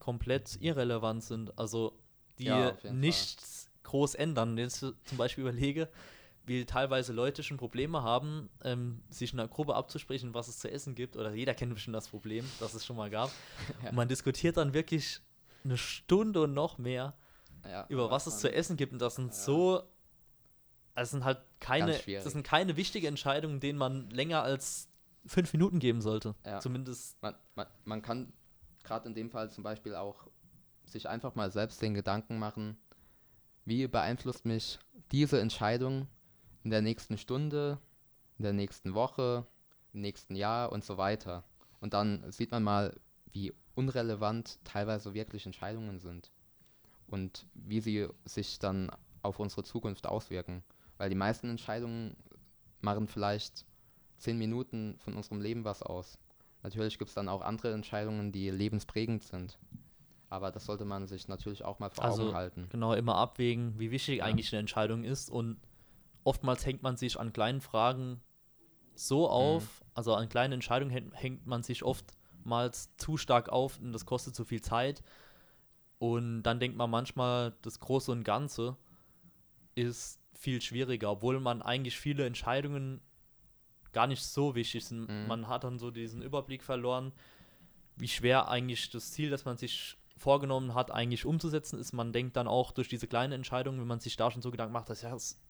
komplett 0.00 0.58
irrelevant 0.60 1.22
sind, 1.22 1.56
also 1.56 1.96
die 2.40 2.46
Ja, 2.46 2.76
nichts 2.90 3.70
groß 3.84 4.16
ändern. 4.16 4.56
Wenn 4.56 4.66
ich 4.66 4.74
zum 4.74 4.96
Beispiel 5.16 5.42
überlege, 5.42 5.88
wie 6.46 6.64
teilweise 6.64 7.12
Leute 7.12 7.44
schon 7.44 7.56
Probleme 7.56 8.02
haben, 8.02 8.50
ähm, 8.64 9.02
sich 9.08 9.32
in 9.32 9.38
einer 9.38 9.48
Gruppe 9.48 9.76
abzusprechen, 9.76 10.34
was 10.34 10.48
es 10.48 10.58
zu 10.58 10.68
essen 10.68 10.96
gibt, 10.96 11.16
oder 11.16 11.32
jeder 11.32 11.54
kennt 11.54 11.72
bestimmt 11.72 11.94
das 11.94 12.08
Problem, 12.08 12.44
das 12.58 12.74
es 12.74 12.84
schon 12.84 12.96
mal 12.96 13.08
gab. 13.08 13.30
Ja. 13.84 13.90
Und 13.90 13.94
man 13.94 14.08
diskutiert 14.08 14.56
dann 14.56 14.74
wirklich 14.74 15.20
eine 15.62 15.76
Stunde 15.76 16.42
und 16.42 16.54
noch 16.54 16.76
mehr 16.78 17.14
Ja, 17.64 17.86
über 17.88 18.10
was 18.10 18.26
es 18.26 18.40
zu 18.40 18.52
essen 18.52 18.76
gibt. 18.76 18.92
Und 18.92 18.98
das 18.98 19.14
sind 19.14 19.32
so. 19.32 19.84
Das 20.96 21.12
sind 21.12 21.24
halt 21.24 21.38
keine, 21.60 21.92
das 21.92 22.32
sind 22.32 22.42
keine 22.42 22.76
wichtigen 22.76 23.06
Entscheidungen, 23.06 23.60
denen 23.60 23.78
man 23.78 24.10
länger 24.10 24.42
als 24.42 24.87
fünf 25.28 25.52
Minuten 25.52 25.78
geben 25.78 26.00
sollte. 26.00 26.34
Ja. 26.44 26.60
Zumindest. 26.60 27.20
Man, 27.22 27.34
man, 27.54 27.66
man 27.84 28.02
kann 28.02 28.32
gerade 28.82 29.08
in 29.08 29.14
dem 29.14 29.30
Fall 29.30 29.50
zum 29.50 29.62
Beispiel 29.62 29.94
auch 29.94 30.28
sich 30.84 31.08
einfach 31.08 31.34
mal 31.34 31.50
selbst 31.50 31.80
den 31.82 31.94
Gedanken 31.94 32.38
machen, 32.38 32.76
wie 33.64 33.86
beeinflusst 33.86 34.46
mich 34.46 34.78
diese 35.12 35.40
Entscheidung 35.40 36.08
in 36.64 36.70
der 36.70 36.82
nächsten 36.82 37.18
Stunde, 37.18 37.78
in 38.38 38.42
der 38.42 38.52
nächsten 38.52 38.94
Woche, 38.94 39.46
im 39.92 40.00
nächsten 40.00 40.34
Jahr 40.34 40.72
und 40.72 40.84
so 40.84 40.96
weiter. 40.96 41.44
Und 41.80 41.94
dann 41.94 42.30
sieht 42.32 42.50
man 42.50 42.62
mal, 42.62 42.98
wie 43.32 43.52
unrelevant 43.74 44.58
teilweise 44.64 45.14
wirklich 45.14 45.46
Entscheidungen 45.46 46.00
sind 46.00 46.32
und 47.06 47.46
wie 47.54 47.80
sie 47.80 48.08
sich 48.24 48.58
dann 48.58 48.90
auf 49.22 49.38
unsere 49.38 49.62
Zukunft 49.62 50.06
auswirken. 50.06 50.62
Weil 50.96 51.10
die 51.10 51.14
meisten 51.14 51.48
Entscheidungen 51.48 52.16
machen 52.80 53.06
vielleicht 53.06 53.64
zehn 54.18 54.38
Minuten 54.38 54.96
von 54.98 55.14
unserem 55.14 55.40
Leben 55.40 55.64
was 55.64 55.82
aus. 55.82 56.18
Natürlich 56.62 56.98
gibt 56.98 57.08
es 57.08 57.14
dann 57.14 57.28
auch 57.28 57.40
andere 57.40 57.72
Entscheidungen, 57.72 58.32
die 58.32 58.50
lebensprägend 58.50 59.22
sind. 59.22 59.58
Aber 60.28 60.50
das 60.50 60.66
sollte 60.66 60.84
man 60.84 61.06
sich 61.06 61.28
natürlich 61.28 61.64
auch 61.64 61.78
mal 61.78 61.88
vor 61.90 62.04
Also, 62.04 62.24
Augen 62.24 62.34
halten. 62.34 62.66
Genau, 62.70 62.92
immer 62.92 63.16
abwägen, 63.16 63.78
wie 63.78 63.90
wichtig 63.90 64.18
Ja. 64.18 64.24
eigentlich 64.24 64.52
eine 64.52 64.60
Entscheidung 64.60 65.04
ist. 65.04 65.30
Und 65.30 65.58
oftmals 66.24 66.66
hängt 66.66 66.82
man 66.82 66.96
sich 66.96 67.18
an 67.18 67.32
kleinen 67.32 67.60
Fragen 67.60 68.10
Mhm. 68.10 68.20
so 68.94 69.28
auf, 69.30 69.82
also 69.94 70.14
an 70.14 70.28
kleinen 70.28 70.54
Entscheidungen 70.54 70.90
hängt, 70.90 71.14
hängt 71.14 71.46
man 71.46 71.62
sich 71.62 71.82
oftmals 71.84 72.94
zu 72.96 73.16
stark 73.16 73.48
auf 73.48 73.78
und 73.78 73.92
das 73.92 74.04
kostet 74.04 74.34
zu 74.34 74.44
viel 74.44 74.60
Zeit. 74.60 75.02
Und 75.98 76.42
dann 76.42 76.60
denkt 76.60 76.76
man 76.76 76.90
manchmal, 76.90 77.54
das 77.62 77.80
Große 77.80 78.12
und 78.12 78.24
Ganze 78.24 78.76
ist 79.74 80.20
viel 80.34 80.60
schwieriger, 80.60 81.10
obwohl 81.10 81.40
man 81.40 81.62
eigentlich 81.62 81.98
viele 81.98 82.26
Entscheidungen 82.26 83.00
gar 83.98 84.06
nicht 84.06 84.22
so 84.22 84.54
wichtig 84.54 84.84
sind. 84.84 85.08
Mhm. 85.08 85.26
Man 85.26 85.48
hat 85.48 85.64
dann 85.64 85.80
so 85.80 85.90
diesen 85.90 86.22
Überblick 86.22 86.62
verloren, 86.62 87.10
wie 87.96 88.06
schwer 88.06 88.46
eigentlich 88.48 88.90
das 88.90 89.10
Ziel, 89.10 89.28
das 89.28 89.44
man 89.44 89.56
sich 89.56 89.96
vorgenommen 90.16 90.72
hat, 90.74 90.92
eigentlich 90.92 91.26
umzusetzen 91.26 91.80
ist. 91.80 91.92
Man 91.92 92.12
denkt 92.12 92.36
dann 92.36 92.46
auch 92.46 92.70
durch 92.70 92.88
diese 92.88 93.08
kleinen 93.08 93.32
Entscheidungen, 93.32 93.80
wenn 93.80 93.88
man 93.88 93.98
sich 93.98 94.16
da 94.16 94.30
schon 94.30 94.40
so 94.40 94.52
Gedanken 94.52 94.72
macht, 94.72 94.88
das 94.88 95.02
ist 95.02 95.40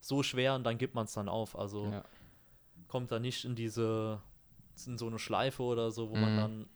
so 0.00 0.24
schwer 0.24 0.56
und 0.56 0.64
dann 0.64 0.76
gibt 0.76 0.96
man 0.96 1.04
es 1.04 1.12
dann 1.12 1.28
auf. 1.28 1.56
Also 1.56 1.84
Ja. 1.92 2.04
kommt 2.88 3.12
da 3.12 3.20
nicht 3.20 3.44
in 3.44 3.54
diese, 3.54 4.20
in 4.86 4.98
so 4.98 5.06
eine 5.06 5.20
Schleife 5.20 5.62
oder 5.62 5.92
so, 5.92 6.10
wo 6.10 6.16
man 6.16 6.32
Mhm. 6.32 6.36
dann 6.36 6.66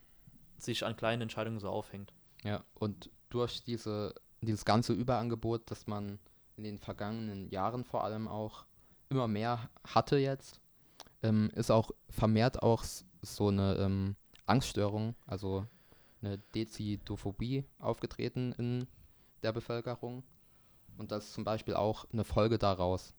sich 0.56 0.84
an 0.86 0.96
kleinen 0.96 1.22
Entscheidungen 1.22 1.58
so 1.58 1.68
aufhängt. 1.68 2.12
Ja, 2.44 2.62
und 2.74 3.10
durch 3.30 3.64
diese, 3.64 4.14
dieses 4.40 4.64
ganze 4.64 4.92
Überangebot, 4.92 5.68
das 5.68 5.88
man 5.88 6.20
in 6.56 6.62
den 6.62 6.78
vergangenen 6.78 7.50
Jahren 7.50 7.84
vor 7.84 8.04
allem 8.04 8.28
auch 8.28 8.66
immer 9.10 9.26
mehr 9.26 9.68
hatte 9.84 10.16
jetzt, 10.16 10.60
ähm, 11.22 11.50
ist 11.54 11.70
auch 11.70 11.90
vermehrt 12.10 12.62
auch 12.62 12.84
so 13.22 13.48
eine 13.48 13.74
ähm, 13.76 14.16
Angststörung, 14.46 15.14
also 15.26 15.66
eine 16.22 16.38
Dezidophobie 16.54 17.64
aufgetreten 17.78 18.52
in 18.52 18.86
der 19.42 19.52
Bevölkerung. 19.52 20.22
Und 20.96 21.12
das 21.12 21.26
ist 21.26 21.34
zum 21.34 21.44
Beispiel 21.44 21.74
auch 21.74 22.06
eine 22.12 22.24
Folge 22.24 22.58
daraus. 22.58 23.14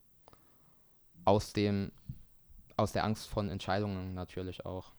Aus 1.25 1.53
dem, 1.53 1.91
aus 2.77 2.91
der 2.91 3.03
Angst 3.03 3.27
von 3.27 3.49
Entscheidungen 3.49 4.13
natürlich 4.13 4.65
auch. 4.65 4.91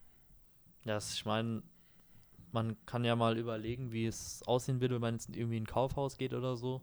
Ja, 0.83 0.97
ich 0.97 1.25
meine, 1.25 1.61
man 2.51 2.75
kann 2.85 3.03
ja 3.03 3.15
mal 3.15 3.37
überlegen, 3.37 3.91
wie 3.91 4.05
es 4.05 4.41
aussehen 4.47 4.81
würde, 4.81 4.95
wenn 4.95 5.01
man 5.01 5.13
jetzt 5.15 5.29
irgendwie 5.29 5.57
in 5.57 5.63
ein 5.63 5.67
Kaufhaus 5.67 6.17
geht 6.17 6.33
oder 6.33 6.55
so. 6.57 6.81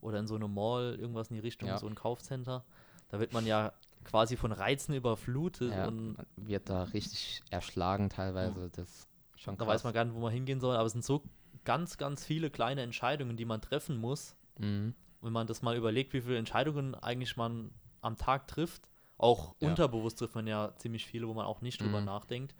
Oder 0.00 0.20
in 0.20 0.26
so 0.26 0.36
eine 0.36 0.48
Mall, 0.48 0.96
irgendwas 0.98 1.28
in 1.30 1.34
die 1.34 1.40
Richtung, 1.40 1.68
Ja. 1.68 1.78
so 1.78 1.86
ein 1.86 1.94
Kaufcenter. 1.94 2.64
Da 3.08 3.18
wird 3.18 3.32
man 3.32 3.46
ja 3.46 3.72
quasi 4.06 4.36
von 4.36 4.52
Reizen 4.52 4.94
überflutet 4.94 5.72
Ja, 5.72 5.86
und 5.88 6.16
wird 6.36 6.70
da 6.70 6.84
richtig 6.84 7.42
erschlagen 7.50 8.08
teilweise. 8.08 8.70
Das 8.70 9.06
schon 9.36 9.56
da 9.56 9.64
krass. 9.64 9.74
weiß 9.74 9.84
man 9.84 9.92
gar 9.92 10.04
nicht, 10.04 10.14
wo 10.14 10.20
man 10.20 10.32
hingehen 10.32 10.60
soll. 10.60 10.76
Aber 10.76 10.86
es 10.86 10.92
sind 10.92 11.04
so 11.04 11.22
ganz, 11.64 11.98
ganz 11.98 12.24
viele 12.24 12.48
kleine 12.50 12.82
Entscheidungen, 12.82 13.36
die 13.36 13.44
man 13.44 13.60
treffen 13.60 13.96
muss. 13.96 14.36
Mhm. 14.58 14.94
Wenn 15.20 15.32
man 15.32 15.46
das 15.46 15.62
mal 15.62 15.76
überlegt, 15.76 16.12
wie 16.12 16.20
viele 16.20 16.38
Entscheidungen 16.38 16.94
eigentlich 16.94 17.36
man 17.36 17.70
am 18.00 18.16
Tag 18.16 18.46
trifft. 18.46 18.88
Auch 19.18 19.54
Ja. 19.60 19.68
unterbewusst 19.68 20.18
trifft 20.18 20.34
man 20.34 20.46
ja 20.46 20.74
ziemlich 20.76 21.04
viele, 21.06 21.26
wo 21.26 21.34
man 21.34 21.46
auch 21.46 21.60
nicht 21.60 21.80
drüber 21.82 22.00
Mhm. 22.00 22.06
nachdenkt. 22.06 22.54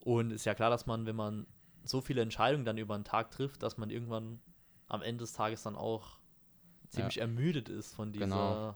Und 0.00 0.30
ist 0.32 0.44
ja 0.44 0.54
klar, 0.54 0.70
dass 0.70 0.86
man, 0.86 1.06
wenn 1.06 1.16
man 1.16 1.46
so 1.84 2.00
viele 2.00 2.20
Entscheidungen 2.20 2.64
dann 2.64 2.78
über 2.78 2.96
den 2.98 3.04
Tag 3.04 3.30
trifft, 3.30 3.62
dass 3.62 3.78
man 3.78 3.90
irgendwann 3.90 4.40
am 4.88 5.02
Ende 5.02 5.22
des 5.22 5.32
Tages 5.32 5.62
dann 5.62 5.76
auch 5.76 6.18
ziemlich 6.88 7.18
ermüdet 7.18 7.68
ist 7.68 7.94
von 7.94 8.12
dieser 8.12 8.26
Genau. 8.26 8.74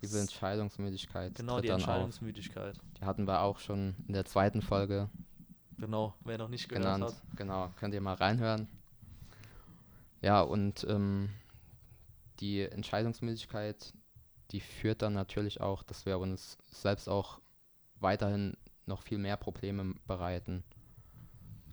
Diese 0.00 0.20
Entscheidungsmüdigkeit. 0.20 1.34
genau 1.34 1.54
tritt 1.54 1.64
die 1.64 1.68
dann 1.68 1.80
auf. 1.82 1.88
Entscheidungsmüdigkeit. 1.88 2.78
Die 3.00 3.04
hatten 3.04 3.26
wir 3.26 3.42
auch 3.42 3.58
schon 3.58 3.94
in 4.06 4.14
der 4.14 4.24
zweiten 4.24 4.62
Folge 4.62 5.10
Genau, 5.80 6.14
wer 6.24 6.36
noch 6.36 6.48
nicht 6.48 6.68
gehört 6.68 6.84
genannt. 6.84 7.04
hat. 7.04 7.36
Genau, 7.36 7.72
könnt 7.78 7.94
ihr 7.94 8.02
mal 8.02 8.14
reinhören. 8.14 8.68
Ja, 10.20 10.42
und 10.42 10.84
ähm, 10.88 11.30
die 12.40 12.60
Entscheidungsmüdigkeit, 12.60 13.94
die 14.50 14.60
führt 14.60 15.00
dann 15.00 15.14
natürlich 15.14 15.62
auch, 15.62 15.82
dass 15.82 16.04
wir 16.04 16.18
uns 16.18 16.58
selbst 16.70 17.08
auch 17.08 17.40
weiterhin 17.98 18.56
noch 18.84 19.02
viel 19.02 19.16
mehr 19.16 19.38
Probleme 19.38 19.94
bereiten. 20.06 20.64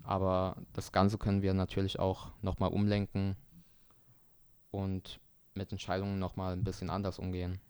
Aber 0.02 0.56
das 0.72 0.90
Ganze 0.90 1.18
können 1.18 1.42
wir 1.42 1.52
natürlich 1.52 1.98
auch 1.98 2.30
nochmal 2.40 2.70
umlenken 2.70 3.36
und 4.70 5.20
mit 5.54 5.70
Entscheidungen 5.70 6.18
nochmal 6.18 6.54
ein 6.54 6.64
bisschen 6.64 6.88
anders 6.88 7.18
umgehen. 7.18 7.60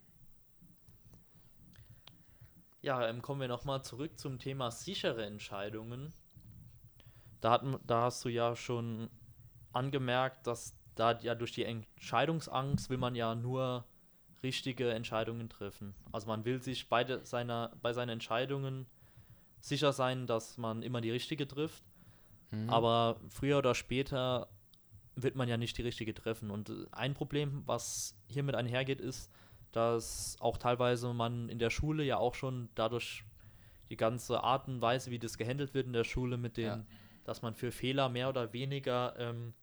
Ja, 2.81 3.09
ähm, 3.09 3.23
kommen 3.23 3.41
wir 3.41 3.49
nochmal 3.49 3.83
zurück 3.83 4.19
zum 4.19 4.39
Thema 4.39 4.71
sichere 4.71 5.25
Entscheidungen. 5.25 6.13
Da, 7.41 7.51
hatten, 7.53 7.77
da 7.87 8.03
hast 8.03 8.25
du 8.25 8.29
ja 8.29 8.55
schon 8.57 9.11
angemerkt, 9.73 10.47
dass 10.47 10.77
da 10.95 11.19
ja 11.21 11.35
durch 11.35 11.53
die 11.53 11.65
Entscheidungsangst 11.65 12.91
will 12.91 12.99
man 12.99 13.15
ja 13.15 13.35
nur 13.35 13.85
richtige 14.43 14.93
Entscheidungen 14.93 15.49
treffen. 15.49 15.95
Also 16.13 16.29
man 16.29 16.45
will 16.45 16.63
sich 16.63 16.89
beide 16.89 17.25
seiner, 17.25 17.73
bei 17.83 17.93
seinen 17.93 18.11
Entscheidungen 18.11 18.87
sicher 19.61 19.93
sein, 19.93 20.27
dass 20.27 20.59
man 20.59 20.83
immer 20.83 21.01
die 21.01 21.11
richtige 21.11 21.47
trifft. 21.47 21.83
Mhm. 22.51 22.71
Aber 22.71 23.21
früher 23.29 23.59
oder 23.59 23.75
später 23.75 24.49
wird 25.17 25.35
man 25.35 25.49
ja 25.49 25.57
nicht 25.57 25.77
die 25.79 25.83
richtige 25.83 26.15
treffen. 26.15 26.51
Und 26.51 26.73
ein 26.93 27.15
Problem, 27.15 27.63
was 27.67 28.17
hiermit 28.29 28.55
einhergeht, 28.55 29.01
ist, 29.01 29.31
dass 29.73 30.37
auch 30.41 30.57
teilweise 30.57 31.13
man 31.13 31.49
in 31.49 31.59
der 31.59 31.71
Schule 31.71 32.05
ja 32.05 32.17
auch 32.19 32.35
schon 32.35 32.69
dadurch 32.75 33.25
die 33.91 33.97
ganze 33.97 34.43
Art 34.43 34.69
und 34.69 34.81
Weise, 34.81 35.11
wie 35.11 35.19
das 35.19 35.39
gehandelt 35.39 35.75
wird 35.75 35.87
in 35.87 35.93
der 35.93 36.05
Schule, 36.05 36.37
mit 36.37 36.57
den, 36.57 36.67
Ja. 36.67 36.85
dass 37.25 37.43
man 37.43 37.55
für 37.55 37.71
Fehler 37.73 38.09
mehr 38.09 38.29
oder 38.29 38.53
weniger, 38.53 39.15
ähm, 39.19 39.55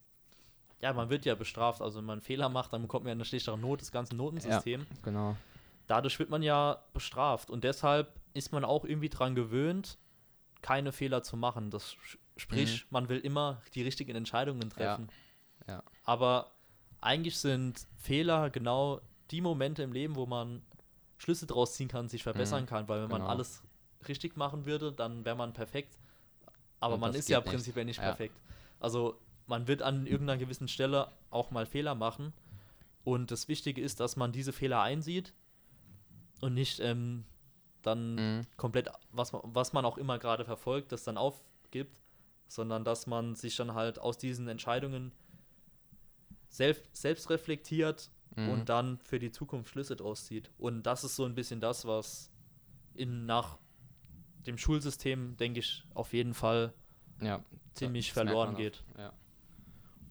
ja, 0.81 0.93
man 0.93 1.09
wird 1.09 1.25
ja 1.25 1.35
bestraft. 1.35 1.81
Also 1.81 1.99
wenn 1.99 2.05
man 2.05 2.13
einen 2.13 2.21
Fehler 2.21 2.49
macht, 2.49 2.73
dann 2.73 2.81
bekommt 2.83 3.03
man 3.05 3.09
ja 3.09 3.13
eine 3.13 3.25
schlechtere 3.25 3.57
Not, 3.57 3.81
das 3.81 3.91
ganze 3.91 4.15
Notensystem 4.15 4.85
genau. 5.03 5.35
dadurch 5.87 6.17
wird 6.19 6.29
man 6.29 6.41
ja 6.43 6.83
bestraft 6.93 7.49
und 7.49 7.63
deshalb 7.63 8.19
ist 8.33 8.51
man 8.51 8.65
auch 8.65 8.83
irgendwie 8.85 9.09
dran 9.09 9.35
gewöhnt, 9.35 9.97
keine 10.61 10.91
Fehler 10.91 11.23
zu 11.23 11.37
machen. 11.37 11.69
Das 11.69 11.95
sprich, 12.37 12.85
man 12.89 13.07
will 13.09 13.19
immer 13.19 13.61
die 13.75 13.83
richtigen 13.83 14.15
Entscheidungen 14.15 14.69
treffen. 14.69 15.03
Mhm. 15.03 15.09
Ja. 15.67 15.83
Aber 16.03 16.51
eigentlich 17.01 17.37
sind 17.37 17.87
Fehler 17.97 18.49
genau 18.49 19.01
die 19.31 19.41
Momente 19.41 19.83
im 19.83 19.91
Leben, 19.91 20.15
wo 20.15 20.25
man 20.25 20.61
Schlüsse 21.17 21.47
draus 21.47 21.73
ziehen 21.73 21.87
kann, 21.87 22.09
sich 22.09 22.23
verbessern 22.23 22.63
Mhm, 22.63 22.67
kann, 22.67 22.87
weil 22.87 23.01
wenn 23.03 23.09
man 23.09 23.21
genau. 23.21 23.31
alles 23.31 23.63
richtig 24.07 24.37
machen 24.37 24.65
würde, 24.65 24.91
dann 24.91 25.25
wäre 25.25 25.35
man 25.35 25.53
perfekt. 25.53 25.97
Aber 26.79 26.95
Und 26.95 27.01
man 27.01 27.13
ist 27.15 27.29
ja 27.29 27.39
nicht. 27.39 27.49
prinzipiell 27.49 27.85
nicht 27.85 27.97
Ja. 27.99 28.03
perfekt. 28.03 28.39
Also 28.79 29.19
man 29.47 29.67
wird 29.67 29.81
an 29.81 30.05
irgendeiner 30.07 30.37
gewissen 30.37 30.67
Stelle 30.67 31.11
auch 31.31 31.51
mal 31.51 31.65
Fehler 31.65 31.95
machen. 31.95 32.33
Und 33.03 33.31
das 33.31 33.47
Wichtige 33.47 33.81
ist, 33.81 33.99
dass 33.99 34.15
man 34.15 34.31
diese 34.31 34.51
Fehler 34.51 34.81
einsieht 34.81 35.33
und 36.41 36.53
nicht 36.53 36.79
ähm, 36.79 37.23
dann 37.81 38.15
Mhm. 38.15 38.41
komplett, 38.57 38.89
was, 39.11 39.31
man- 39.31 39.41
was 39.45 39.73
man 39.73 39.85
auch 39.85 39.97
immer 39.97 40.19
gerade 40.19 40.43
verfolgt, 40.43 40.91
das 40.91 41.03
dann 41.03 41.17
aufgibt, 41.17 42.01
sondern 42.47 42.83
dass 42.83 43.07
man 43.07 43.35
sich 43.35 43.55
dann 43.55 43.73
halt 43.73 43.99
aus 43.99 44.17
diesen 44.17 44.47
Entscheidungen 44.47 45.11
selbst, 46.49 46.83
selbst 46.95 47.29
reflektiert 47.29 48.09
Mhm. 48.35 48.49
und 48.49 48.69
dann 48.69 48.97
für 48.99 49.19
die 49.19 49.31
Zukunft 49.31 49.69
Schlüsse 49.69 49.95
draus 49.95 50.25
zieht. 50.25 50.51
Und 50.57 50.83
das 50.83 51.03
ist 51.03 51.15
so 51.15 51.25
ein 51.25 51.35
bisschen 51.35 51.59
das, 51.59 51.85
was 51.85 52.31
in, 52.93 53.25
nach 53.25 53.57
dem 54.45 54.57
Schulsystem, 54.57 55.37
denke 55.37 55.59
ich, 55.59 55.83
auf 55.93 56.13
jeden 56.13 56.33
Fall 56.33 56.73
ja, 57.21 57.43
ziemlich 57.73 58.13
verloren 58.13 58.55
geht. 58.55 58.83
Ja. 58.97 59.13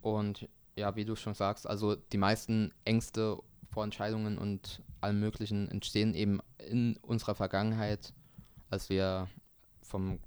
Und 0.00 0.48
ja, 0.76 0.96
wie 0.96 1.04
du 1.04 1.16
schon 1.16 1.34
sagst, 1.34 1.66
also 1.66 1.94
die 1.94 2.18
meisten 2.18 2.72
Ängste 2.84 3.38
vor 3.70 3.84
Entscheidungen 3.84 4.38
und 4.38 4.82
allem 5.00 5.20
Möglichen 5.20 5.68
entstehen 5.68 6.14
eben 6.14 6.40
in 6.58 6.96
unserer 6.98 7.34
Vergangenheit, 7.34 8.12
als 8.70 8.88
wir 8.88 9.28
vom 9.82 10.18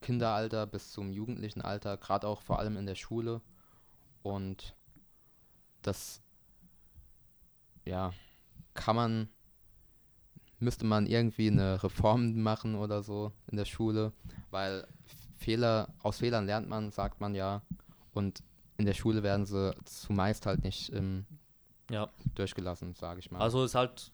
Kinderalter 0.00 0.66
bis 0.66 0.92
zum 0.92 1.12
jugendlichen 1.12 1.62
Alter, 1.62 1.96
gerade 1.96 2.26
auch 2.28 2.42
vor 2.42 2.58
allem 2.58 2.76
in 2.76 2.86
der 2.86 2.94
Schule. 2.94 3.40
Und 4.22 4.74
das, 5.82 6.22
ja, 7.84 8.12
kann 8.74 8.96
man, 8.96 9.28
müsste 10.58 10.84
man 10.86 11.06
irgendwie 11.06 11.48
eine 11.50 11.82
Reform 11.82 12.40
machen 12.42 12.74
oder 12.74 13.02
so 13.02 13.32
in 13.48 13.56
der 13.56 13.64
Schule, 13.64 14.12
weil 14.50 14.86
Fehler, 15.36 15.92
aus 16.02 16.18
Fehlern 16.18 16.46
lernt 16.46 16.68
man, 16.68 16.90
sagt 16.90 17.20
man 17.20 17.34
ja. 17.34 17.62
Und 18.12 18.42
in 18.78 18.86
der 18.86 18.94
Schule 18.94 19.22
werden 19.22 19.44
sie 19.46 19.74
zumeist 19.84 20.46
halt 20.46 20.64
nicht 20.64 20.92
ähm, 20.92 21.26
Ja. 21.90 22.08
durchgelassen, 22.34 22.94
sage 22.94 23.20
ich 23.20 23.30
mal. 23.30 23.40
Also 23.40 23.64
ist 23.64 23.74
halt, 23.74 24.10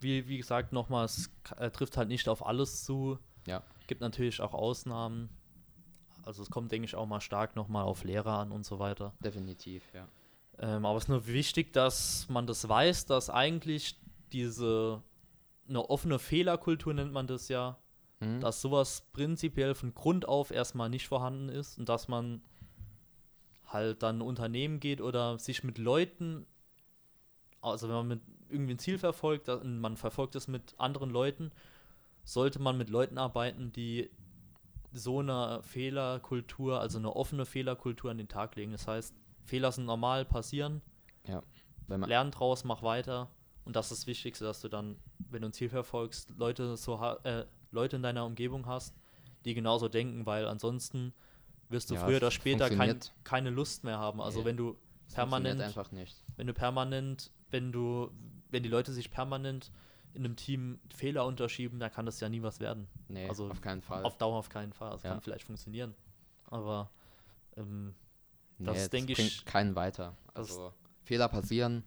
wie, 0.00 0.28
wie 0.28 0.36
gesagt, 0.38 0.72
nochmal, 0.72 1.04
es 1.06 1.30
äh, 1.56 1.70
trifft 1.70 1.96
halt 1.96 2.08
nicht 2.08 2.28
auf 2.28 2.44
alles 2.46 2.84
zu. 2.84 3.18
Ja. 3.46 3.62
Gibt 3.86 4.00
natürlich 4.00 4.40
auch 4.40 4.54
Ausnahmen. 4.54 5.30
Also 6.24 6.42
es 6.42 6.50
kommt, 6.50 6.70
denke 6.70 6.84
ich, 6.84 6.94
auch 6.94 7.06
mal 7.06 7.20
stark 7.20 7.56
nochmal 7.56 7.84
auf 7.84 8.04
Lehrer 8.04 8.38
an 8.38 8.52
und 8.52 8.64
so 8.64 8.78
weiter. 8.78 9.14
Definitiv, 9.24 9.82
ja. 9.94 10.06
Ähm, 10.60 10.84
aber 10.84 10.98
es 10.98 11.04
ist 11.04 11.08
nur 11.08 11.26
wichtig, 11.26 11.72
dass 11.72 12.28
man 12.28 12.46
das 12.46 12.68
weiß, 12.68 13.06
dass 13.06 13.30
eigentlich 13.30 13.98
diese 14.32 15.02
eine 15.68 15.88
offene 15.88 16.18
Fehlerkultur 16.18 16.94
nennt 16.94 17.12
man 17.12 17.26
das 17.26 17.48
ja, 17.48 17.78
Mhm. 18.20 18.40
dass 18.40 18.60
sowas 18.60 19.08
prinzipiell 19.12 19.74
von 19.74 19.94
Grund 19.94 20.28
auf 20.28 20.50
erstmal 20.50 20.90
nicht 20.90 21.08
vorhanden 21.08 21.48
ist 21.48 21.78
und 21.78 21.88
dass 21.88 22.06
man 22.06 22.42
halt 23.66 24.02
dann 24.02 24.18
ein 24.18 24.22
Unternehmen 24.22 24.78
geht 24.80 25.00
oder 25.00 25.38
sich 25.38 25.64
mit 25.64 25.78
Leuten, 25.78 26.46
also 27.62 27.88
wenn 27.88 27.94
man 27.96 28.08
mit 28.08 28.20
irgendwie 28.50 28.74
ein 28.74 28.78
Ziel 28.78 28.98
verfolgt 28.98 29.48
man 29.64 29.96
verfolgt 29.96 30.34
es 30.34 30.48
mit 30.48 30.74
anderen 30.78 31.10
Leuten, 31.10 31.50
sollte 32.24 32.58
man 32.60 32.76
mit 32.76 32.90
Leuten 32.90 33.16
arbeiten, 33.16 33.72
die 33.72 34.10
so 34.92 35.20
eine 35.20 35.62
Fehlerkultur, 35.62 36.80
also 36.80 36.98
eine 36.98 37.14
offene 37.14 37.46
Fehlerkultur 37.46 38.10
an 38.10 38.18
den 38.18 38.28
Tag 38.28 38.56
legen. 38.56 38.72
Das 38.72 38.88
heißt, 38.88 39.14
Fehler 39.44 39.72
sind 39.72 39.84
normal, 39.86 40.24
passieren, 40.24 40.82
man, 41.86 42.02
lern 42.02 42.30
draus, 42.30 42.64
mach 42.64 42.82
weiter. 42.82 43.28
Und 43.64 43.76
das 43.76 43.90
ist 43.90 44.00
das 44.02 44.06
Wichtigste, 44.06 44.44
dass 44.44 44.60
du 44.60 44.68
dann, 44.68 44.96
wenn 45.30 45.42
du 45.42 45.48
ein 45.48 45.52
Ziel 45.52 45.68
verfolgst, 45.68 46.30
Leute, 46.36 46.76
so 46.76 46.96
äh, 47.24 47.44
Leute 47.70 47.96
in 47.96 48.02
deiner 48.02 48.24
Umgebung 48.24 48.66
hast, 48.66 48.94
die 49.44 49.54
genauso 49.54 49.88
denken, 49.88 50.26
weil 50.26 50.46
ansonsten 50.46 51.12
wirst 51.68 51.90
du 51.90 51.94
Ja, 51.94 52.04
früher 52.04 52.16
oder 52.18 52.28
es 52.28 52.34
später 52.34 52.68
kein, 52.70 52.98
keine 53.24 53.50
Lust 53.50 53.84
mehr 53.84 53.98
haben. 53.98 54.20
Also 54.20 54.40
Nee, 54.40 54.44
wenn 54.46 54.56
du 54.56 54.76
es 55.08 55.14
permanent, 55.14 55.60
einfach 55.60 55.92
nicht. 55.92 56.24
wenn 56.36 56.46
du 56.46 56.54
permanent, 56.54 57.30
wenn 57.50 57.72
du, 57.72 58.10
wenn 58.50 58.62
die 58.62 58.68
Leute 58.68 58.92
sich 58.92 59.10
permanent 59.10 59.70
in 60.14 60.24
einem 60.24 60.34
Team 60.36 60.80
Fehler 60.92 61.24
unterschieben, 61.26 61.78
dann 61.78 61.92
kann 61.92 62.06
das 62.06 62.18
ja 62.20 62.28
nie 62.28 62.42
was 62.42 62.58
werden. 62.58 62.88
Nee, 63.08 63.28
also 63.28 63.48
auf 63.48 63.60
keinen 63.60 63.82
Fall. 63.82 64.04
Auf 64.04 64.18
Dauer 64.18 64.36
auf 64.38 64.48
keinen 64.48 64.72
Fall. 64.72 64.90
Das 64.90 65.02
Ja. 65.04 65.10
kann 65.10 65.20
vielleicht 65.20 65.44
funktionieren. 65.44 65.94
Aber 66.46 66.90
ähm, 67.56 67.94
nee, 68.60 68.66
das 68.74 68.90
denke 68.90 69.12
bringt 69.14 69.30
ich- 69.30 69.44
keinen 69.44 69.74
weiter. 69.76 70.16
Also 70.34 70.72
Fehler 71.04 71.28
passieren 71.28 71.84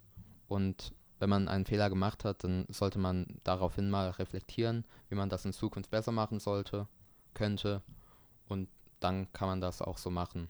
und 0.47 0.93
wenn 1.19 1.29
man 1.29 1.47
einen 1.47 1.65
Fehler 1.65 1.89
gemacht 1.89 2.25
hat, 2.25 2.43
dann 2.43 2.65
sollte 2.69 2.99
man 2.99 3.39
daraufhin 3.43 3.89
mal 3.89 4.09
reflektieren, 4.09 4.85
wie 5.09 5.15
man 5.15 5.29
das 5.29 5.45
in 5.45 5.53
Zukunft 5.53 5.89
besser 5.89 6.11
machen 6.11 6.39
sollte, 6.39 6.87
könnte 7.33 7.81
und 8.49 8.67
dann 8.99 9.31
kann 9.31 9.47
man 9.47 9.61
das 9.61 9.81
auch 9.81 9.97
so 9.97 10.09
machen. 10.09 10.49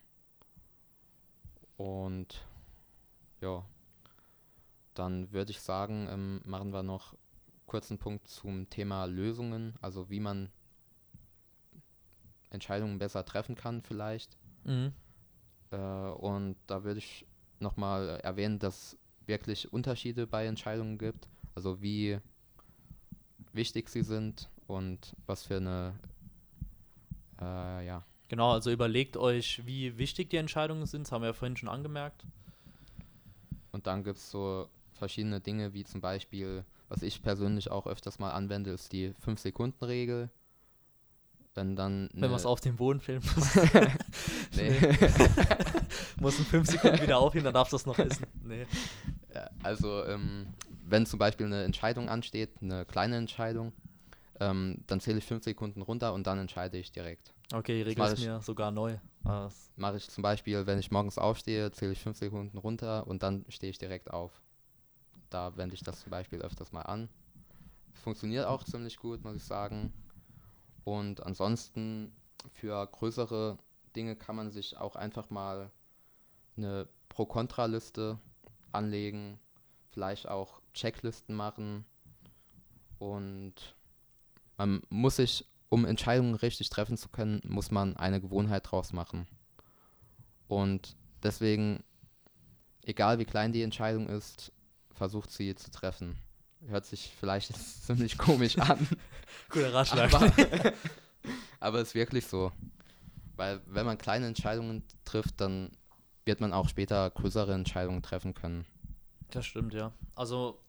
Und 1.78 2.46
ja, 3.42 3.64
dann 4.94 5.32
würde 5.32 5.52
ich 5.52 5.60
sagen, 5.60 6.08
ähm, 6.10 6.42
machen 6.46 6.72
wir 6.72 6.84
noch 6.84 7.16
kurzen 7.66 7.98
Punkt 7.98 8.28
zum 8.28 8.70
Thema 8.70 9.06
Lösungen, 9.06 9.76
also 9.82 10.10
wie 10.10 10.20
man 10.20 10.50
Entscheidungen 12.50 13.00
besser 13.00 13.26
treffen 13.26 13.56
kann 13.56 13.82
vielleicht. 13.82 14.38
mhm. 14.64 14.94
Äh, 15.74 15.78
und 15.78 16.56
da 16.68 16.84
würde 16.84 17.00
ich 17.00 17.26
nochmal 17.60 18.20
erwähnen, 18.24 18.60
dass 18.60 18.94
es 18.94 18.98
wirklich 19.26 19.74
Unterschiede 19.74 20.28
bei 20.28 20.46
Entscheidungen 20.46 20.98
gibt. 20.98 21.28
Also 21.56 21.82
wie 21.82 22.20
wichtig 23.54 23.90
sie 23.90 24.04
sind 24.04 24.50
und 24.68 25.16
was 25.26 25.44
für 25.44 25.58
eine, 25.58 26.00
äh, 27.42 27.86
ja, 27.86 28.06
Genau, 28.30 28.52
also 28.52 28.72
überlegt 28.72 29.16
euch, 29.16 29.62
wie 29.68 29.98
wichtig 30.00 30.32
die 30.32 30.38
Entscheidungen 30.38 30.88
sind. 30.88 31.04
Das 31.04 31.12
haben 31.12 31.22
wir 31.22 31.28
ja 31.28 31.34
vorhin 31.34 31.58
schon 31.58 31.70
angemerkt. 31.70 32.26
und 33.72 33.86
dann 33.88 34.04
gibt 34.04 34.18
es 34.18 34.32
so 34.32 34.70
verschiedene 34.94 35.40
Dinge, 35.42 35.74
wie 35.74 35.84
zum 35.84 36.02
Beispiel, 36.02 36.66
was 36.90 37.04
ich 37.04 37.22
persönlich 37.22 37.70
auch 37.70 37.86
öfters 37.86 38.20
mal 38.20 38.32
anwende, 38.32 38.72
ist 38.72 38.92
die 38.94 39.14
5-Sekunden-Regel. 39.24 40.32
Wenn 41.56 41.76
dann 41.76 42.10
Wenn 42.13 42.32
man 42.32 42.39
es 42.39 42.46
auf 42.46 42.62
den 42.62 42.76
Boden 42.76 43.00
filmen 43.00 43.24
muss, 43.36 43.56
nee. 44.56 44.72
muss 46.20 46.39
in 46.39 46.46
fünf 46.46 46.68
Sekunden 46.70 47.02
wieder 47.02 47.20
aufheben, 47.20 47.44
dann 47.46 47.54
darfst 47.54 47.74
du 47.74 47.78
es 47.78 47.86
noch 47.86 48.00
essen. 48.00 48.26
Nee. 48.44 48.66
Also, 49.62 50.04
ähm, 50.06 50.48
wenn 50.86 51.06
zum 51.06 51.20
Beispiel 51.20 51.46
eine 51.46 51.63
Entscheidung 51.63 52.10
ansteht, 52.10 52.50
eine 52.62 52.86
kleine 52.86 53.18
Entscheidung, 53.18 53.72
ähm, 54.39 54.84
dann 54.88 55.00
zähle 55.00 55.20
ich 55.20 55.26
fünf 55.26 55.44
Sekunden 55.44 55.82
runter 55.82 56.13
und 56.13 56.26
dann 56.28 56.39
entscheide 56.39 56.78
ich 56.78 56.92
direkt. 56.92 57.34
Okay, 57.54 57.76
die 57.78 57.82
Regel 57.84 58.04
ist 58.06 58.20
ich- 58.20 58.26
mir 58.26 58.42
sogar 58.42 58.72
neu. 58.72 58.98
Mache 59.76 59.98
ich 59.98 60.10
zum 60.10 60.22
Beispiel, 60.22 60.66
wenn 60.66 60.80
ich 60.80 60.92
morgens 60.92 61.18
aufstehe, 61.18 61.72
zähle 61.72 61.94
ich 61.94 62.00
fünf 62.00 62.18
Sekunden 62.18 62.58
runter 62.58 63.08
und 63.08 63.24
dann 63.24 63.46
stehe 63.48 63.70
ich 63.70 63.78
direkt 63.78 64.12
auf. 64.12 64.42
Da 65.30 65.56
wende 65.56 65.76
ich 65.76 65.82
das 65.84 66.02
zum 66.02 66.10
Beispiel 66.12 66.42
öfters 66.42 66.72
mal 66.72 66.82
an. 66.82 67.10
Funktioniert 67.94 68.46
auch 68.46 68.63
ziemlich 68.63 68.98
gut, 68.98 69.24
muss 69.24 69.36
ich 69.36 69.44
sagen. 69.44 69.94
Und 70.84 71.24
ansonsten 71.24 72.13
für 72.52 72.86
größere 72.86 73.58
Dinge 73.96 74.15
kann 74.15 74.36
man 74.36 74.52
sich 74.52 74.78
auch 74.78 74.96
einfach 74.96 75.30
mal 75.30 75.72
eine 76.58 76.88
Pro-Kontra-Liste 77.10 78.19
anlegen, 78.72 79.39
vielleicht 79.91 80.28
auch 80.28 80.62
Checklisten 80.74 81.36
machen 81.36 81.86
und 83.00 83.76
man 84.58 84.82
muss 84.89 85.17
sich, 85.17 85.46
um 85.69 85.86
Entscheidungen 85.86 86.36
richtig 86.36 86.69
treffen 86.69 86.98
zu 86.98 87.10
können, 87.10 87.41
muss 87.46 87.72
man 87.72 87.98
eine 87.98 88.22
Gewohnheit 88.22 88.72
draus 88.72 88.93
machen. 88.93 89.28
Und 90.48 90.96
deswegen, 91.22 91.84
egal 92.84 93.19
wie 93.19 93.26
klein 93.26 93.52
die 93.52 93.63
Entscheidung 93.63 94.08
ist, 94.08 94.52
versucht 94.93 95.32
sie 95.32 95.56
zu 95.56 95.72
treffen. 95.72 96.15
Hört 96.67 96.86
sich 96.86 97.13
vielleicht 97.19 97.49
jetzt 97.49 97.86
ziemlich 97.88 98.17
komisch 98.17 98.58
an, 98.58 98.88
Guter 99.49 99.73
Ratschlag. 99.73 100.13
aber, 100.13 100.32
aber 101.60 101.82
ist 101.82 101.93
wirklich 101.95 102.26
so. 102.26 102.52
Weil 103.36 103.62
wenn 103.65 103.86
man 103.86 103.97
kleine 103.97 104.28
Entscheidungen 104.28 104.84
trifft, 105.06 105.41
dann 105.41 105.71
wird 106.26 106.39
man 106.39 106.54
auch 106.54 106.69
später 106.69 107.10
größere 107.10 107.54
Entscheidungen 107.54 108.02
treffen 108.04 108.34
können. 108.34 108.65
Das 109.32 109.45
stimmt, 109.45 109.73
ja. 109.73 109.91
Also, 110.15 110.60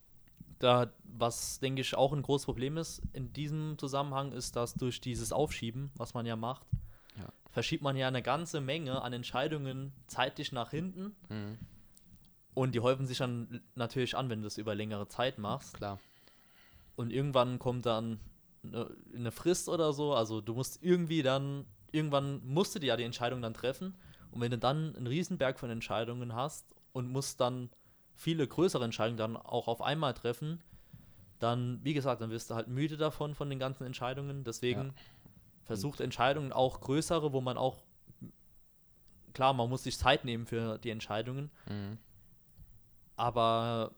da, 0.58 0.90
was 1.04 1.60
denke 1.60 1.82
ich 1.82 1.94
auch 1.94 2.12
ein 2.12 2.22
großes 2.22 2.46
Problem 2.46 2.76
ist 2.78 3.02
in 3.12 3.32
diesem 3.32 3.76
Zusammenhang, 3.78 4.32
ist, 4.32 4.56
dass 4.56 4.74
durch 4.74 5.00
dieses 5.00 5.30
Aufschieben, 5.32 5.90
was 5.96 6.14
man 6.14 6.24
ja 6.26 6.34
macht, 6.36 6.66
Ja. 7.18 7.28
verschiebt 7.50 7.82
man 7.84 7.96
ja 7.96 8.08
eine 8.08 8.22
ganze 8.22 8.60
Menge 8.60 9.02
an 9.02 9.12
Entscheidungen 9.12 9.92
zeitlich 10.06 10.50
nach 10.52 10.70
hinten 10.70 11.14
Mhm, 11.28 11.58
und 12.54 12.74
die 12.74 12.80
häufen 12.80 13.06
sich 13.06 13.18
dann 13.18 13.62
natürlich 13.74 14.16
an, 14.16 14.30
wenn 14.30 14.40
du 14.40 14.44
das 14.44 14.58
über 14.58 14.74
längere 14.74 15.08
Zeit 15.08 15.38
machst. 15.38 15.74
klar. 15.74 15.98
Und 16.96 17.12
irgendwann 17.12 17.58
kommt 17.58 17.86
dann 17.86 18.20
eine, 18.62 18.88
eine 19.14 19.32
Frist 19.32 19.68
oder 19.68 19.92
so. 19.92 20.14
Also 20.14 20.40
du 20.40 20.54
musst 20.54 20.82
irgendwie 20.82 21.22
dann, 21.22 21.66
irgendwann 21.90 22.40
musst 22.46 22.74
du 22.74 22.78
dir 22.78 22.88
ja 22.88 22.96
die 22.96 23.02
Entscheidung 23.04 23.42
dann 23.42 23.54
treffen. 23.54 23.94
Und 24.30 24.40
wenn 24.40 24.50
du 24.52 24.58
dann 24.58 24.94
einen 24.96 25.06
Riesenberg 25.06 25.58
von 25.58 25.70
Entscheidungen 25.70 26.34
hast 26.34 26.64
und 26.92 27.08
musst 27.10 27.40
dann 27.40 27.70
viele 28.14 28.46
größere 28.46 28.84
Entscheidungen 28.84 29.16
dann 29.16 29.36
auch 29.36 29.66
auf 29.66 29.82
einmal 29.82 30.14
treffen, 30.14 30.62
dann, 31.40 31.80
wie 31.82 31.94
gesagt, 31.94 32.20
dann 32.20 32.30
wirst 32.30 32.50
du 32.50 32.54
halt 32.54 32.68
müde 32.68 32.96
davon, 32.96 33.34
von 33.34 33.50
den 33.50 33.58
ganzen 33.58 33.84
Entscheidungen. 33.84 34.44
Deswegen 34.44 34.84
Ja. 34.84 34.94
versucht 35.64 36.00
Entscheidungen 36.00 36.52
auch 36.52 36.80
größere, 36.80 37.32
wo 37.32 37.40
man 37.40 37.56
auch, 37.58 37.82
klar, 39.32 39.52
man 39.52 39.68
muss 39.68 39.82
sich 39.82 39.98
Zeit 39.98 40.24
nehmen 40.24 40.46
für 40.46 40.78
die 40.78 40.90
Entscheidungen, 40.90 41.50
Mhm. 41.68 41.98
Aber 43.16 43.92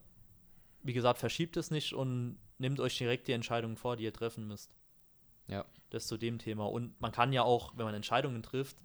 wie 0.83 0.93
gesagt, 0.93 1.19
verschiebt 1.19 1.57
es 1.57 1.71
nicht 1.71 1.93
und 1.93 2.37
nehmt 2.57 2.79
euch 2.79 2.97
direkt 2.97 3.27
die 3.27 3.33
Entscheidungen 3.33 3.75
vor, 3.77 3.95
die 3.97 4.03
ihr 4.03 4.13
treffen 4.13 4.47
müsst. 4.47 4.71
Ja. 5.47 5.65
Das 5.89 6.07
zu 6.07 6.17
dem 6.17 6.39
Thema. 6.39 6.65
Und 6.65 6.99
man 6.99 7.11
kann 7.11 7.33
ja 7.33 7.43
auch, 7.43 7.73
wenn 7.77 7.85
man 7.85 7.95
Entscheidungen 7.95 8.43
trifft, 8.43 8.77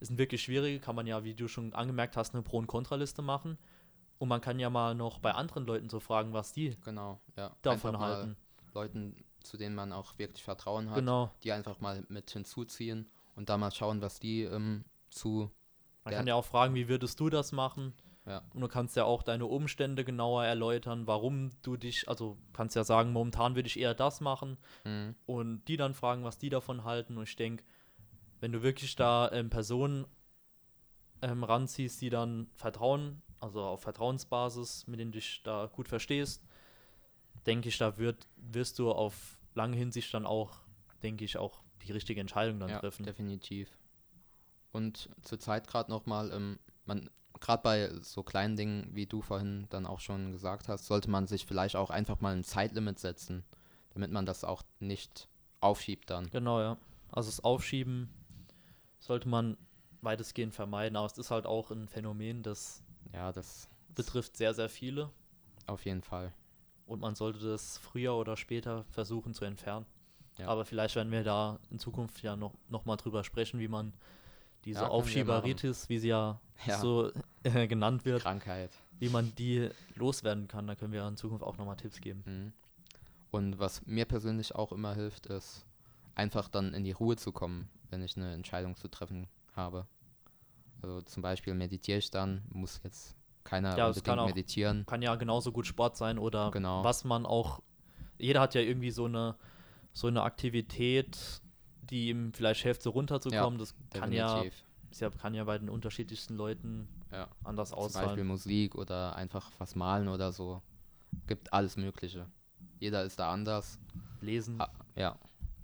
ist 0.00 0.10
ein 0.10 0.18
wirklich 0.18 0.42
schwierige, 0.42 0.80
kann 0.80 0.94
man 0.94 1.06
ja, 1.06 1.24
wie 1.24 1.34
du 1.34 1.48
schon 1.48 1.72
angemerkt 1.74 2.16
hast, 2.16 2.34
eine 2.34 2.42
Pro- 2.42 2.58
und 2.58 2.66
Kontraliste 2.66 3.22
machen. 3.22 3.58
Und 4.18 4.28
man 4.28 4.40
kann 4.40 4.58
ja 4.58 4.70
mal 4.70 4.94
noch 4.94 5.18
bei 5.18 5.32
anderen 5.32 5.66
Leuten 5.66 5.88
so 5.88 6.00
fragen, 6.00 6.32
was 6.32 6.52
die 6.52 6.76
Genau, 6.84 7.20
ja. 7.36 7.54
davon 7.62 7.94
Einfach 7.94 8.00
mal 8.00 8.16
halten. 8.16 8.36
Leuten, 8.74 9.16
zu 9.42 9.56
denen 9.56 9.74
man 9.74 9.92
auch 9.92 10.18
wirklich 10.18 10.42
Vertrauen 10.42 10.90
hat, 10.90 10.96
Genau. 10.96 11.32
die 11.42 11.52
einfach 11.52 11.80
mal 11.80 12.04
mit 12.08 12.30
hinzuziehen 12.30 13.08
und 13.36 13.48
da 13.48 13.56
mal 13.58 13.70
schauen, 13.72 14.00
was 14.02 14.18
die 14.20 14.42
ähm, 14.42 14.84
zu. 15.10 15.50
Man 16.04 16.14
kann 16.14 16.26
ja 16.26 16.34
auch 16.34 16.44
fragen, 16.44 16.74
wie 16.74 16.88
würdest 16.88 17.20
du 17.20 17.28
das 17.30 17.52
machen? 17.52 17.92
Ja. 18.28 18.42
Und 18.52 18.60
du 18.60 18.68
kannst 18.68 18.94
ja 18.96 19.04
auch 19.04 19.22
deine 19.22 19.46
Umstände 19.46 20.04
genauer 20.04 20.44
erläutern, 20.44 21.06
warum 21.06 21.50
du 21.62 21.76
dich, 21.76 22.08
also 22.08 22.36
kannst 22.52 22.76
ja 22.76 22.84
sagen, 22.84 23.12
momentan 23.12 23.54
würde 23.54 23.66
ich 23.68 23.78
eher 23.78 23.94
das 23.94 24.20
machen 24.20 24.58
Mhm. 24.84 25.14
und 25.26 25.64
die 25.66 25.76
dann 25.76 25.94
fragen, 25.94 26.24
was 26.24 26.38
die 26.38 26.50
davon 26.50 26.84
halten. 26.84 27.16
Und 27.16 27.24
ich 27.24 27.36
denke, 27.36 27.64
wenn 28.40 28.52
du 28.52 28.62
wirklich 28.62 28.94
da 28.96 29.30
ähm, 29.32 29.50
Personen 29.50 30.06
ähm, 31.22 31.42
ranziehst, 31.42 32.00
die 32.00 32.10
dann 32.10 32.48
Vertrauen, 32.54 33.22
also 33.40 33.62
auf 33.62 33.82
Vertrauensbasis, 33.82 34.86
mit 34.86 35.00
denen 35.00 35.12
du 35.12 35.18
dich 35.18 35.42
da 35.42 35.66
gut 35.72 35.88
verstehst, 35.88 36.44
denke 37.46 37.68
ich, 37.68 37.78
da 37.78 37.96
wird, 37.98 38.28
wirst 38.36 38.78
du 38.78 38.92
auf 38.92 39.38
lange 39.54 39.76
Hinsicht 39.76 40.12
dann 40.12 40.26
auch, 40.26 40.60
denke 41.02 41.24
ich, 41.24 41.38
auch 41.38 41.62
die 41.86 41.92
richtige 41.92 42.20
Entscheidung 42.20 42.60
dann 42.60 42.68
ja, 42.70 42.78
treffen. 42.78 43.04
definitiv. 43.04 43.78
Und 44.72 45.08
zurzeit 45.22 45.66
gerade 45.66 45.90
nochmal, 45.90 46.30
ähm, 46.32 46.58
man, 46.84 47.10
gerade 47.40 47.62
bei 47.62 47.90
so 48.00 48.22
kleinen 48.22 48.56
Dingen, 48.56 48.88
wie 48.92 49.06
du 49.06 49.22
vorhin 49.22 49.66
dann 49.70 49.86
auch 49.86 50.00
schon 50.00 50.32
gesagt 50.32 50.68
hast, 50.68 50.86
sollte 50.86 51.10
man 51.10 51.26
sich 51.26 51.46
vielleicht 51.46 51.76
auch 51.76 51.90
einfach 51.90 52.20
mal 52.20 52.34
ein 52.34 52.44
Zeitlimit 52.44 52.98
setzen, 52.98 53.44
damit 53.94 54.10
man 54.10 54.26
das 54.26 54.44
auch 54.44 54.62
nicht 54.80 55.28
aufschiebt 55.60 56.10
dann. 56.10 56.28
Genau, 56.30 56.60
ja. 56.60 56.76
Also 57.10 57.30
das 57.30 57.40
Aufschieben 57.42 58.10
sollte 59.00 59.28
man 59.28 59.56
weitestgehend 60.02 60.54
vermeiden, 60.54 60.96
aber 60.96 61.06
es 61.06 61.18
ist 61.18 61.30
halt 61.30 61.46
auch 61.46 61.70
ein 61.70 61.88
Phänomen, 61.88 62.42
das 62.42 62.82
Ja, 63.12 63.32
das 63.32 63.68
betrifft 63.94 64.36
sehr, 64.36 64.54
sehr 64.54 64.68
viele 64.68 65.10
auf 65.66 65.84
jeden 65.84 66.02
Fall. 66.02 66.32
und 66.86 67.00
man 67.00 67.14
sollte 67.14 67.38
das 67.40 67.78
früher 67.78 68.14
oder 68.14 68.36
später 68.36 68.84
versuchen 68.90 69.34
zu 69.34 69.44
entfernen. 69.44 69.86
Ja. 70.38 70.46
Aber 70.48 70.64
vielleicht 70.64 70.94
werden 70.94 71.10
wir 71.10 71.24
da 71.24 71.58
in 71.70 71.78
Zukunft 71.80 72.22
ja 72.22 72.36
noch, 72.36 72.54
noch 72.68 72.84
mal 72.84 72.96
drüber 72.96 73.24
sprechen, 73.24 73.58
wie 73.58 73.66
man 73.68 73.92
diese 74.64 74.80
Ja, 74.82 74.88
Aufschieberitis, 74.88 75.88
wie 75.88 75.98
sie 75.98 76.08
ja, 76.08 76.40
Ja. 76.66 76.78
so 76.78 77.10
äh, 77.44 77.66
genannt 77.66 78.04
wird, 78.04 78.22
Krankheit. 78.22 78.70
wie 78.98 79.08
man 79.08 79.32
die 79.36 79.68
loswerden 79.94 80.48
kann. 80.48 80.66
Da 80.66 80.74
können 80.74 80.92
wir 80.92 81.06
in 81.06 81.16
Zukunft 81.16 81.44
auch 81.44 81.56
noch 81.58 81.64
mal 81.66 81.76
Tipps 81.76 82.00
geben. 82.00 82.22
Mhm. 82.26 82.52
Und 83.30 83.58
was 83.58 83.84
mir 83.86 84.04
persönlich 84.06 84.54
auch 84.54 84.72
immer 84.72 84.94
hilft, 84.94 85.26
ist 85.26 85.64
einfach 86.14 86.48
dann 86.48 86.74
in 86.74 86.84
die 86.84 86.92
Ruhe 86.92 87.16
zu 87.16 87.30
kommen, 87.32 87.68
wenn 87.90 88.02
ich 88.02 88.16
eine 88.16 88.32
Entscheidung 88.34 88.74
zu 88.76 88.88
treffen 88.88 89.28
habe. 89.54 89.86
Also 90.82 91.02
zum 91.02 91.22
Beispiel 91.22 91.54
meditiere 91.54 91.98
ich 91.98 92.10
dann, 92.10 92.42
muss 92.50 92.80
jetzt 92.84 93.16
keiner 93.44 93.76
Ja, 93.76 93.88
es 93.88 94.02
kann 94.02 94.18
unbedingt 94.18 94.20
auch- 94.20 94.26
meditieren. 94.36 94.86
Kann 94.86 95.02
ja 95.02 95.14
genauso 95.16 95.52
gut 95.52 95.66
Sport 95.66 95.96
sein 95.96 96.18
oder 96.18 96.50
Genau. 96.50 96.82
was 96.84 97.04
man 97.04 97.26
auch. 97.26 97.60
Jeder 98.18 98.40
hat 98.40 98.54
ja 98.54 98.60
irgendwie 98.60 98.90
so 98.90 99.04
eine 99.06 99.36
so 99.92 100.06
eine 100.06 100.22
Aktivität, 100.22 101.40
die 101.90 102.08
ihm 102.10 102.32
vielleicht 102.32 102.62
hilft, 102.62 102.82
so 102.82 102.90
runterzukommen. 102.90 103.58
das 103.58 103.74
kann 103.92 104.12
ja, 104.12 104.42
ist 104.90 105.00
ja, 105.00 105.10
kann 105.10 105.34
ja 105.34 105.44
bei 105.44 105.58
den 105.58 105.68
unterschiedlichsten 105.68 106.36
Leuten 106.36 106.88
Ja. 107.12 107.28
anders 107.44 107.70
Zum 107.70 107.92
Beispiel. 107.92 108.24
Musik 108.24 108.74
oder 108.74 109.16
einfach 109.16 109.50
was 109.58 109.74
malen 109.74 110.08
oder 110.08 110.32
so. 110.32 110.62
Gibt 111.26 111.52
alles 111.52 111.76
Mögliche. 111.76 112.26
Jeder 112.80 113.02
ist 113.04 113.18
da 113.18 113.32
anders. 113.32 113.78
Lesen. 114.20 114.60
Ah, 114.60 114.70
ja, 114.96 115.16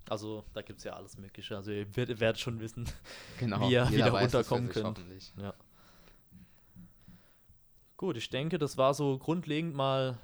Also 0.09 0.43
da 0.53 0.61
gibt 0.61 0.79
es 0.79 0.83
ja 0.85 0.93
alles 0.93 1.17
Mögliche. 1.17 1.55
Also 1.55 1.71
ihr 1.71 1.95
werdet, 1.95 2.19
werdet 2.19 2.39
schon 2.39 2.59
wissen. 2.59 2.85
genau. 3.39 3.61
Wie 3.61 3.73
ihr 3.73 3.83
Jeder 3.85 3.91
wieder 3.91 4.13
weiß 4.13 4.33
runterkommen 4.35 4.69
könnt. 4.69 4.85
Hoffentlich. 4.99 5.33
Gut, 7.97 8.17
ich 8.17 8.29
denke, 8.29 8.57
das 8.59 8.77
war 8.77 8.93
so 8.93 9.17
grundlegend 9.17 9.73
mal 9.75 10.17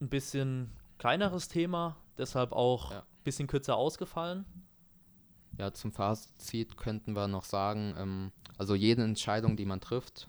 ein 0.00 0.08
bisschen 0.08 0.70
kleineres 0.98 1.48
Thema, 1.48 1.96
deshalb 2.18 2.52
auch 2.52 2.90
ein 2.90 2.96
Ja. 2.98 3.06
bisschen 3.24 3.46
kürzer 3.48 3.76
ausgefallen. 3.76 4.44
Ja, 5.58 5.72
zum 5.72 5.92
Fazit 5.92 6.76
könnten 6.76 7.14
wir 7.14 7.28
noch 7.28 7.44
sagen, 7.44 7.94
ähm, 7.98 8.32
also 8.58 8.74
jede 8.74 9.02
Entscheidung, 9.04 9.56
die 9.56 9.64
man 9.64 9.80
trifft, 9.80 10.28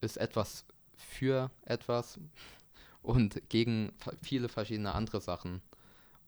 ist 0.00 0.16
etwas 0.16 0.64
für 0.96 1.50
etwas 1.62 2.18
und 3.02 3.48
gegen 3.48 3.92
viele 4.22 4.48
verschiedene 4.48 4.94
andere 4.94 5.20
Sachen. 5.20 5.60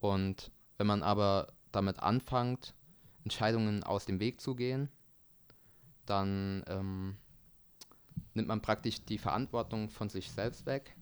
Und 0.01 0.51
wenn 0.77 0.87
man 0.87 1.03
aber 1.03 1.53
damit 1.73 2.01
anfängt, 2.01 2.75
Entscheidungen 3.25 3.83
aus 3.83 4.05
dem 4.05 4.21
Weg 4.21 4.41
zu 4.41 4.55
gehen, 4.55 4.91
dann 6.05 6.63
ähm, 6.67 7.17
nimmt 8.35 8.49
man 8.49 8.61
praktisch 8.61 9.03
die 9.05 9.19
Verantwortung 9.19 9.89
von 9.89 10.11
sich 10.11 10.31
selbst 10.31 10.67
weg. 10.67 10.95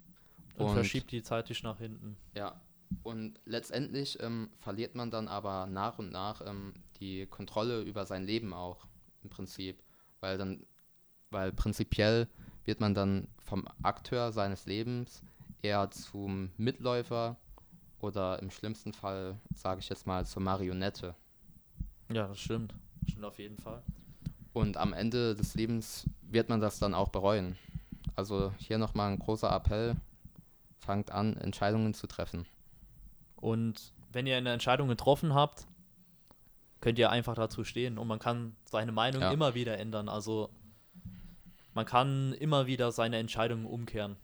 Und, 0.55 0.67
Und- 0.67 0.75
verschiebt 0.75 1.11
die 1.11 1.23
zeitlich 1.23 1.63
nach 1.63 1.79
hinten. 1.79 2.17
Ja, 2.35 2.61
und 3.03 3.41
letztendlich 3.45 4.21
ähm, 4.23 4.51
verliert 4.59 4.95
man 4.95 5.11
dann 5.11 5.29
aber 5.29 5.67
nach 5.67 5.99
und 5.99 6.13
nach 6.13 6.41
ähm, 6.47 6.75
die 7.01 7.27
Kontrolle 7.27 7.83
über 7.83 8.07
sein 8.07 8.25
Leben 8.25 8.53
auch 8.53 8.87
im 9.23 9.31
Prinzip, 9.31 9.83
weil 10.21 10.39
dann, 10.39 10.65
weil 11.31 11.53
prinzipiell 11.53 12.29
wird 12.65 12.81
man 12.81 12.95
dann 12.95 13.29
vom 13.39 13.67
Akteur 13.83 14.33
seines 14.33 14.67
Lebens 14.67 15.23
eher 15.63 15.91
zum 15.91 16.51
Mitläufer 16.57 17.37
oder 18.01 18.41
im 18.41 18.51
schlimmsten 18.51 18.93
Fall, 18.93 19.39
sage 19.55 19.81
ich 19.81 19.89
jetzt 19.89 20.07
mal, 20.07 20.27
zur 20.27 20.43
Marionette. 20.43 21.15
Ja, 22.13 22.29
das 22.29 22.41
stimmt. 22.41 22.75
Stimmt 23.09 23.25
auf 23.25 23.39
jeden 23.39 23.59
Fall. 23.59 23.83
Und 24.53 24.77
am 24.77 24.93
Ende 24.93 25.35
des 25.35 25.55
Lebens 25.55 26.07
wird 26.23 26.49
man 26.49 26.61
das 26.61 26.79
dann 26.79 26.95
auch 26.95 27.09
bereuen. 27.09 27.57
Also 28.17 28.53
hier 28.59 28.79
nochmal 28.79 29.11
ein 29.11 29.19
großer 29.19 29.51
Appell, 29.51 29.97
fangt 30.79 31.11
an, 31.11 31.37
Entscheidungen 31.37 31.95
zu 31.95 32.07
treffen. 32.07 32.47
Und 33.43 33.93
wenn 34.13 34.27
ihr 34.27 34.37
eine 34.37 34.53
Entscheidung 34.53 34.87
getroffen 34.89 35.35
habt, 35.35 35.67
könnt 36.81 36.99
ihr 36.99 37.11
einfach 37.11 37.35
dazu 37.35 37.65
stehen 37.65 37.99
und 37.99 38.07
man 38.07 38.19
kann 38.21 38.55
seine 38.65 38.93
Meinung 38.93 39.21
Ja. 39.21 39.31
immer 39.33 39.55
wieder 39.55 39.77
ändern. 39.79 40.09
Also 40.09 40.49
man 41.75 41.85
kann 41.85 42.33
immer 42.35 42.67
wieder 42.67 42.93
seine 42.93 43.17
Entscheidungen 43.19 43.67
umkehren. 43.67 44.17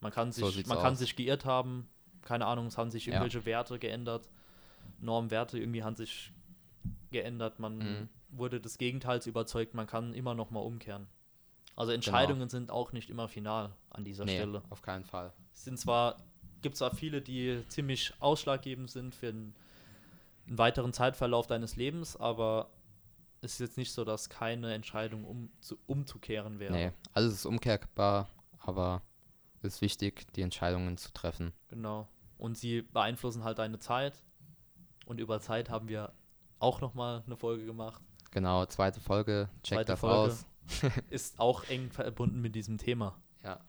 Man 0.00 0.12
kann 0.12 0.30
So 0.32 0.46
sich, 0.46 0.56
sieht's 0.56 0.68
man 0.68 0.78
kann 0.78 0.94
sich 0.96 1.16
geirrt 1.16 1.44
haben, 1.44 1.88
keine 2.22 2.46
Ahnung, 2.46 2.66
es 2.66 2.78
haben 2.78 2.90
sich 2.90 3.06
Ja. 3.06 3.14
irgendwelche 3.14 3.44
Werte 3.46 3.78
geändert, 3.78 4.28
Normwerte 5.00 5.58
irgendwie 5.58 5.82
haben 5.82 5.96
sich 5.96 6.32
geändert, 7.10 7.58
man 7.58 7.78
Mhm. 7.78 8.08
wurde 8.30 8.60
des 8.60 8.78
Gegenteils 8.78 9.26
überzeugt, 9.26 9.74
man 9.74 9.86
kann 9.86 10.12
immer 10.14 10.34
noch 10.34 10.50
mal 10.50 10.60
umkehren. 10.60 11.08
Also 11.74 11.92
Entscheidungen 11.92 12.48
sind 12.48 12.70
auch 12.70 12.92
nicht 12.92 13.10
immer 13.10 13.28
final 13.28 13.72
an 13.90 14.04
dieser 14.04 14.24
Nee, 14.24 14.36
Stelle. 14.36 14.62
auf 14.70 14.82
keinen 14.82 15.04
Fall. 15.04 15.32
Es 15.52 15.64
sind 15.64 15.78
zwar, 15.78 16.16
gibt 16.66 16.76
zwar 16.76 16.90
viele, 16.90 17.22
die 17.22 17.62
ziemlich 17.68 18.12
ausschlaggebend 18.18 18.90
sind 18.90 19.14
für 19.14 19.28
einen, 19.28 19.54
einen 20.48 20.58
weiteren 20.58 20.92
Zeitverlauf 20.92 21.46
deines 21.46 21.76
Lebens, 21.76 22.16
aber 22.16 22.70
es 23.40 23.52
ist 23.52 23.60
jetzt 23.60 23.78
nicht 23.78 23.92
so, 23.92 24.04
dass 24.04 24.28
keine 24.28 24.74
Entscheidung 24.74 25.24
um, 25.24 25.48
zu, 25.60 25.78
umzukehren 25.86 26.58
wäre. 26.58 26.72
Nee, 26.72 26.92
alles 27.12 27.34
ist 27.34 27.46
umkehrbar, 27.46 28.28
aber 28.58 29.02
es 29.62 29.76
ist 29.76 29.80
wichtig, 29.80 30.26
die 30.34 30.42
Entscheidungen 30.42 30.96
zu 30.96 31.12
treffen. 31.12 31.52
Genau. 31.68 32.08
Und 32.36 32.58
sie 32.58 32.82
beeinflussen 32.82 33.44
halt 33.44 33.60
deine 33.60 33.78
Zeit. 33.78 34.24
Und 35.04 35.20
über 35.20 35.40
Zeit 35.40 35.70
haben 35.70 35.86
wir 35.86 36.14
auch 36.58 36.80
nochmal 36.80 37.22
eine 37.26 37.36
Folge 37.36 37.64
gemacht. 37.64 38.02
Genau, 38.32 38.66
zweite 38.66 39.00
Folge, 39.00 39.48
check 39.62 39.76
Zweite 39.76 39.92
das 39.92 40.00
Folge. 40.00 40.32
aus. 40.32 40.46
Ist 41.10 41.38
auch 41.38 41.62
eng 41.68 41.92
verbunden 41.92 42.40
mit 42.40 42.56
diesem 42.56 42.76
Thema. 42.76 43.16
Ja. 43.44 43.60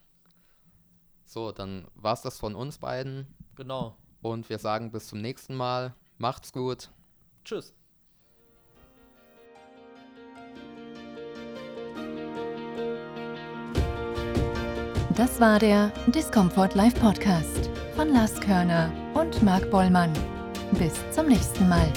So, 1.28 1.52
dann 1.52 1.86
war's 1.94 2.22
das 2.22 2.38
von 2.38 2.54
uns 2.54 2.78
beiden 2.78 3.26
Genau. 3.54 3.94
und 4.22 4.48
wir 4.48 4.58
sagen 4.58 4.90
bis 4.90 5.08
zum 5.08 5.20
nächsten 5.20 5.54
Mal. 5.54 5.94
Macht's 6.16 6.52
gut. 6.54 6.90
Tschüss. 7.44 7.74
Das 15.14 15.40
war 15.40 15.58
der 15.58 15.92
Discomfort 16.06 16.74
Live 16.74 16.94
Podcast 17.00 17.68
von 17.96 18.08
Lars 18.12 18.40
Körner 18.40 18.90
und 19.14 19.42
Marc 19.42 19.70
Bollmann. 19.70 20.12
Bis 20.78 20.94
zum 21.10 21.26
nächsten 21.26 21.68
Mal. 21.68 21.92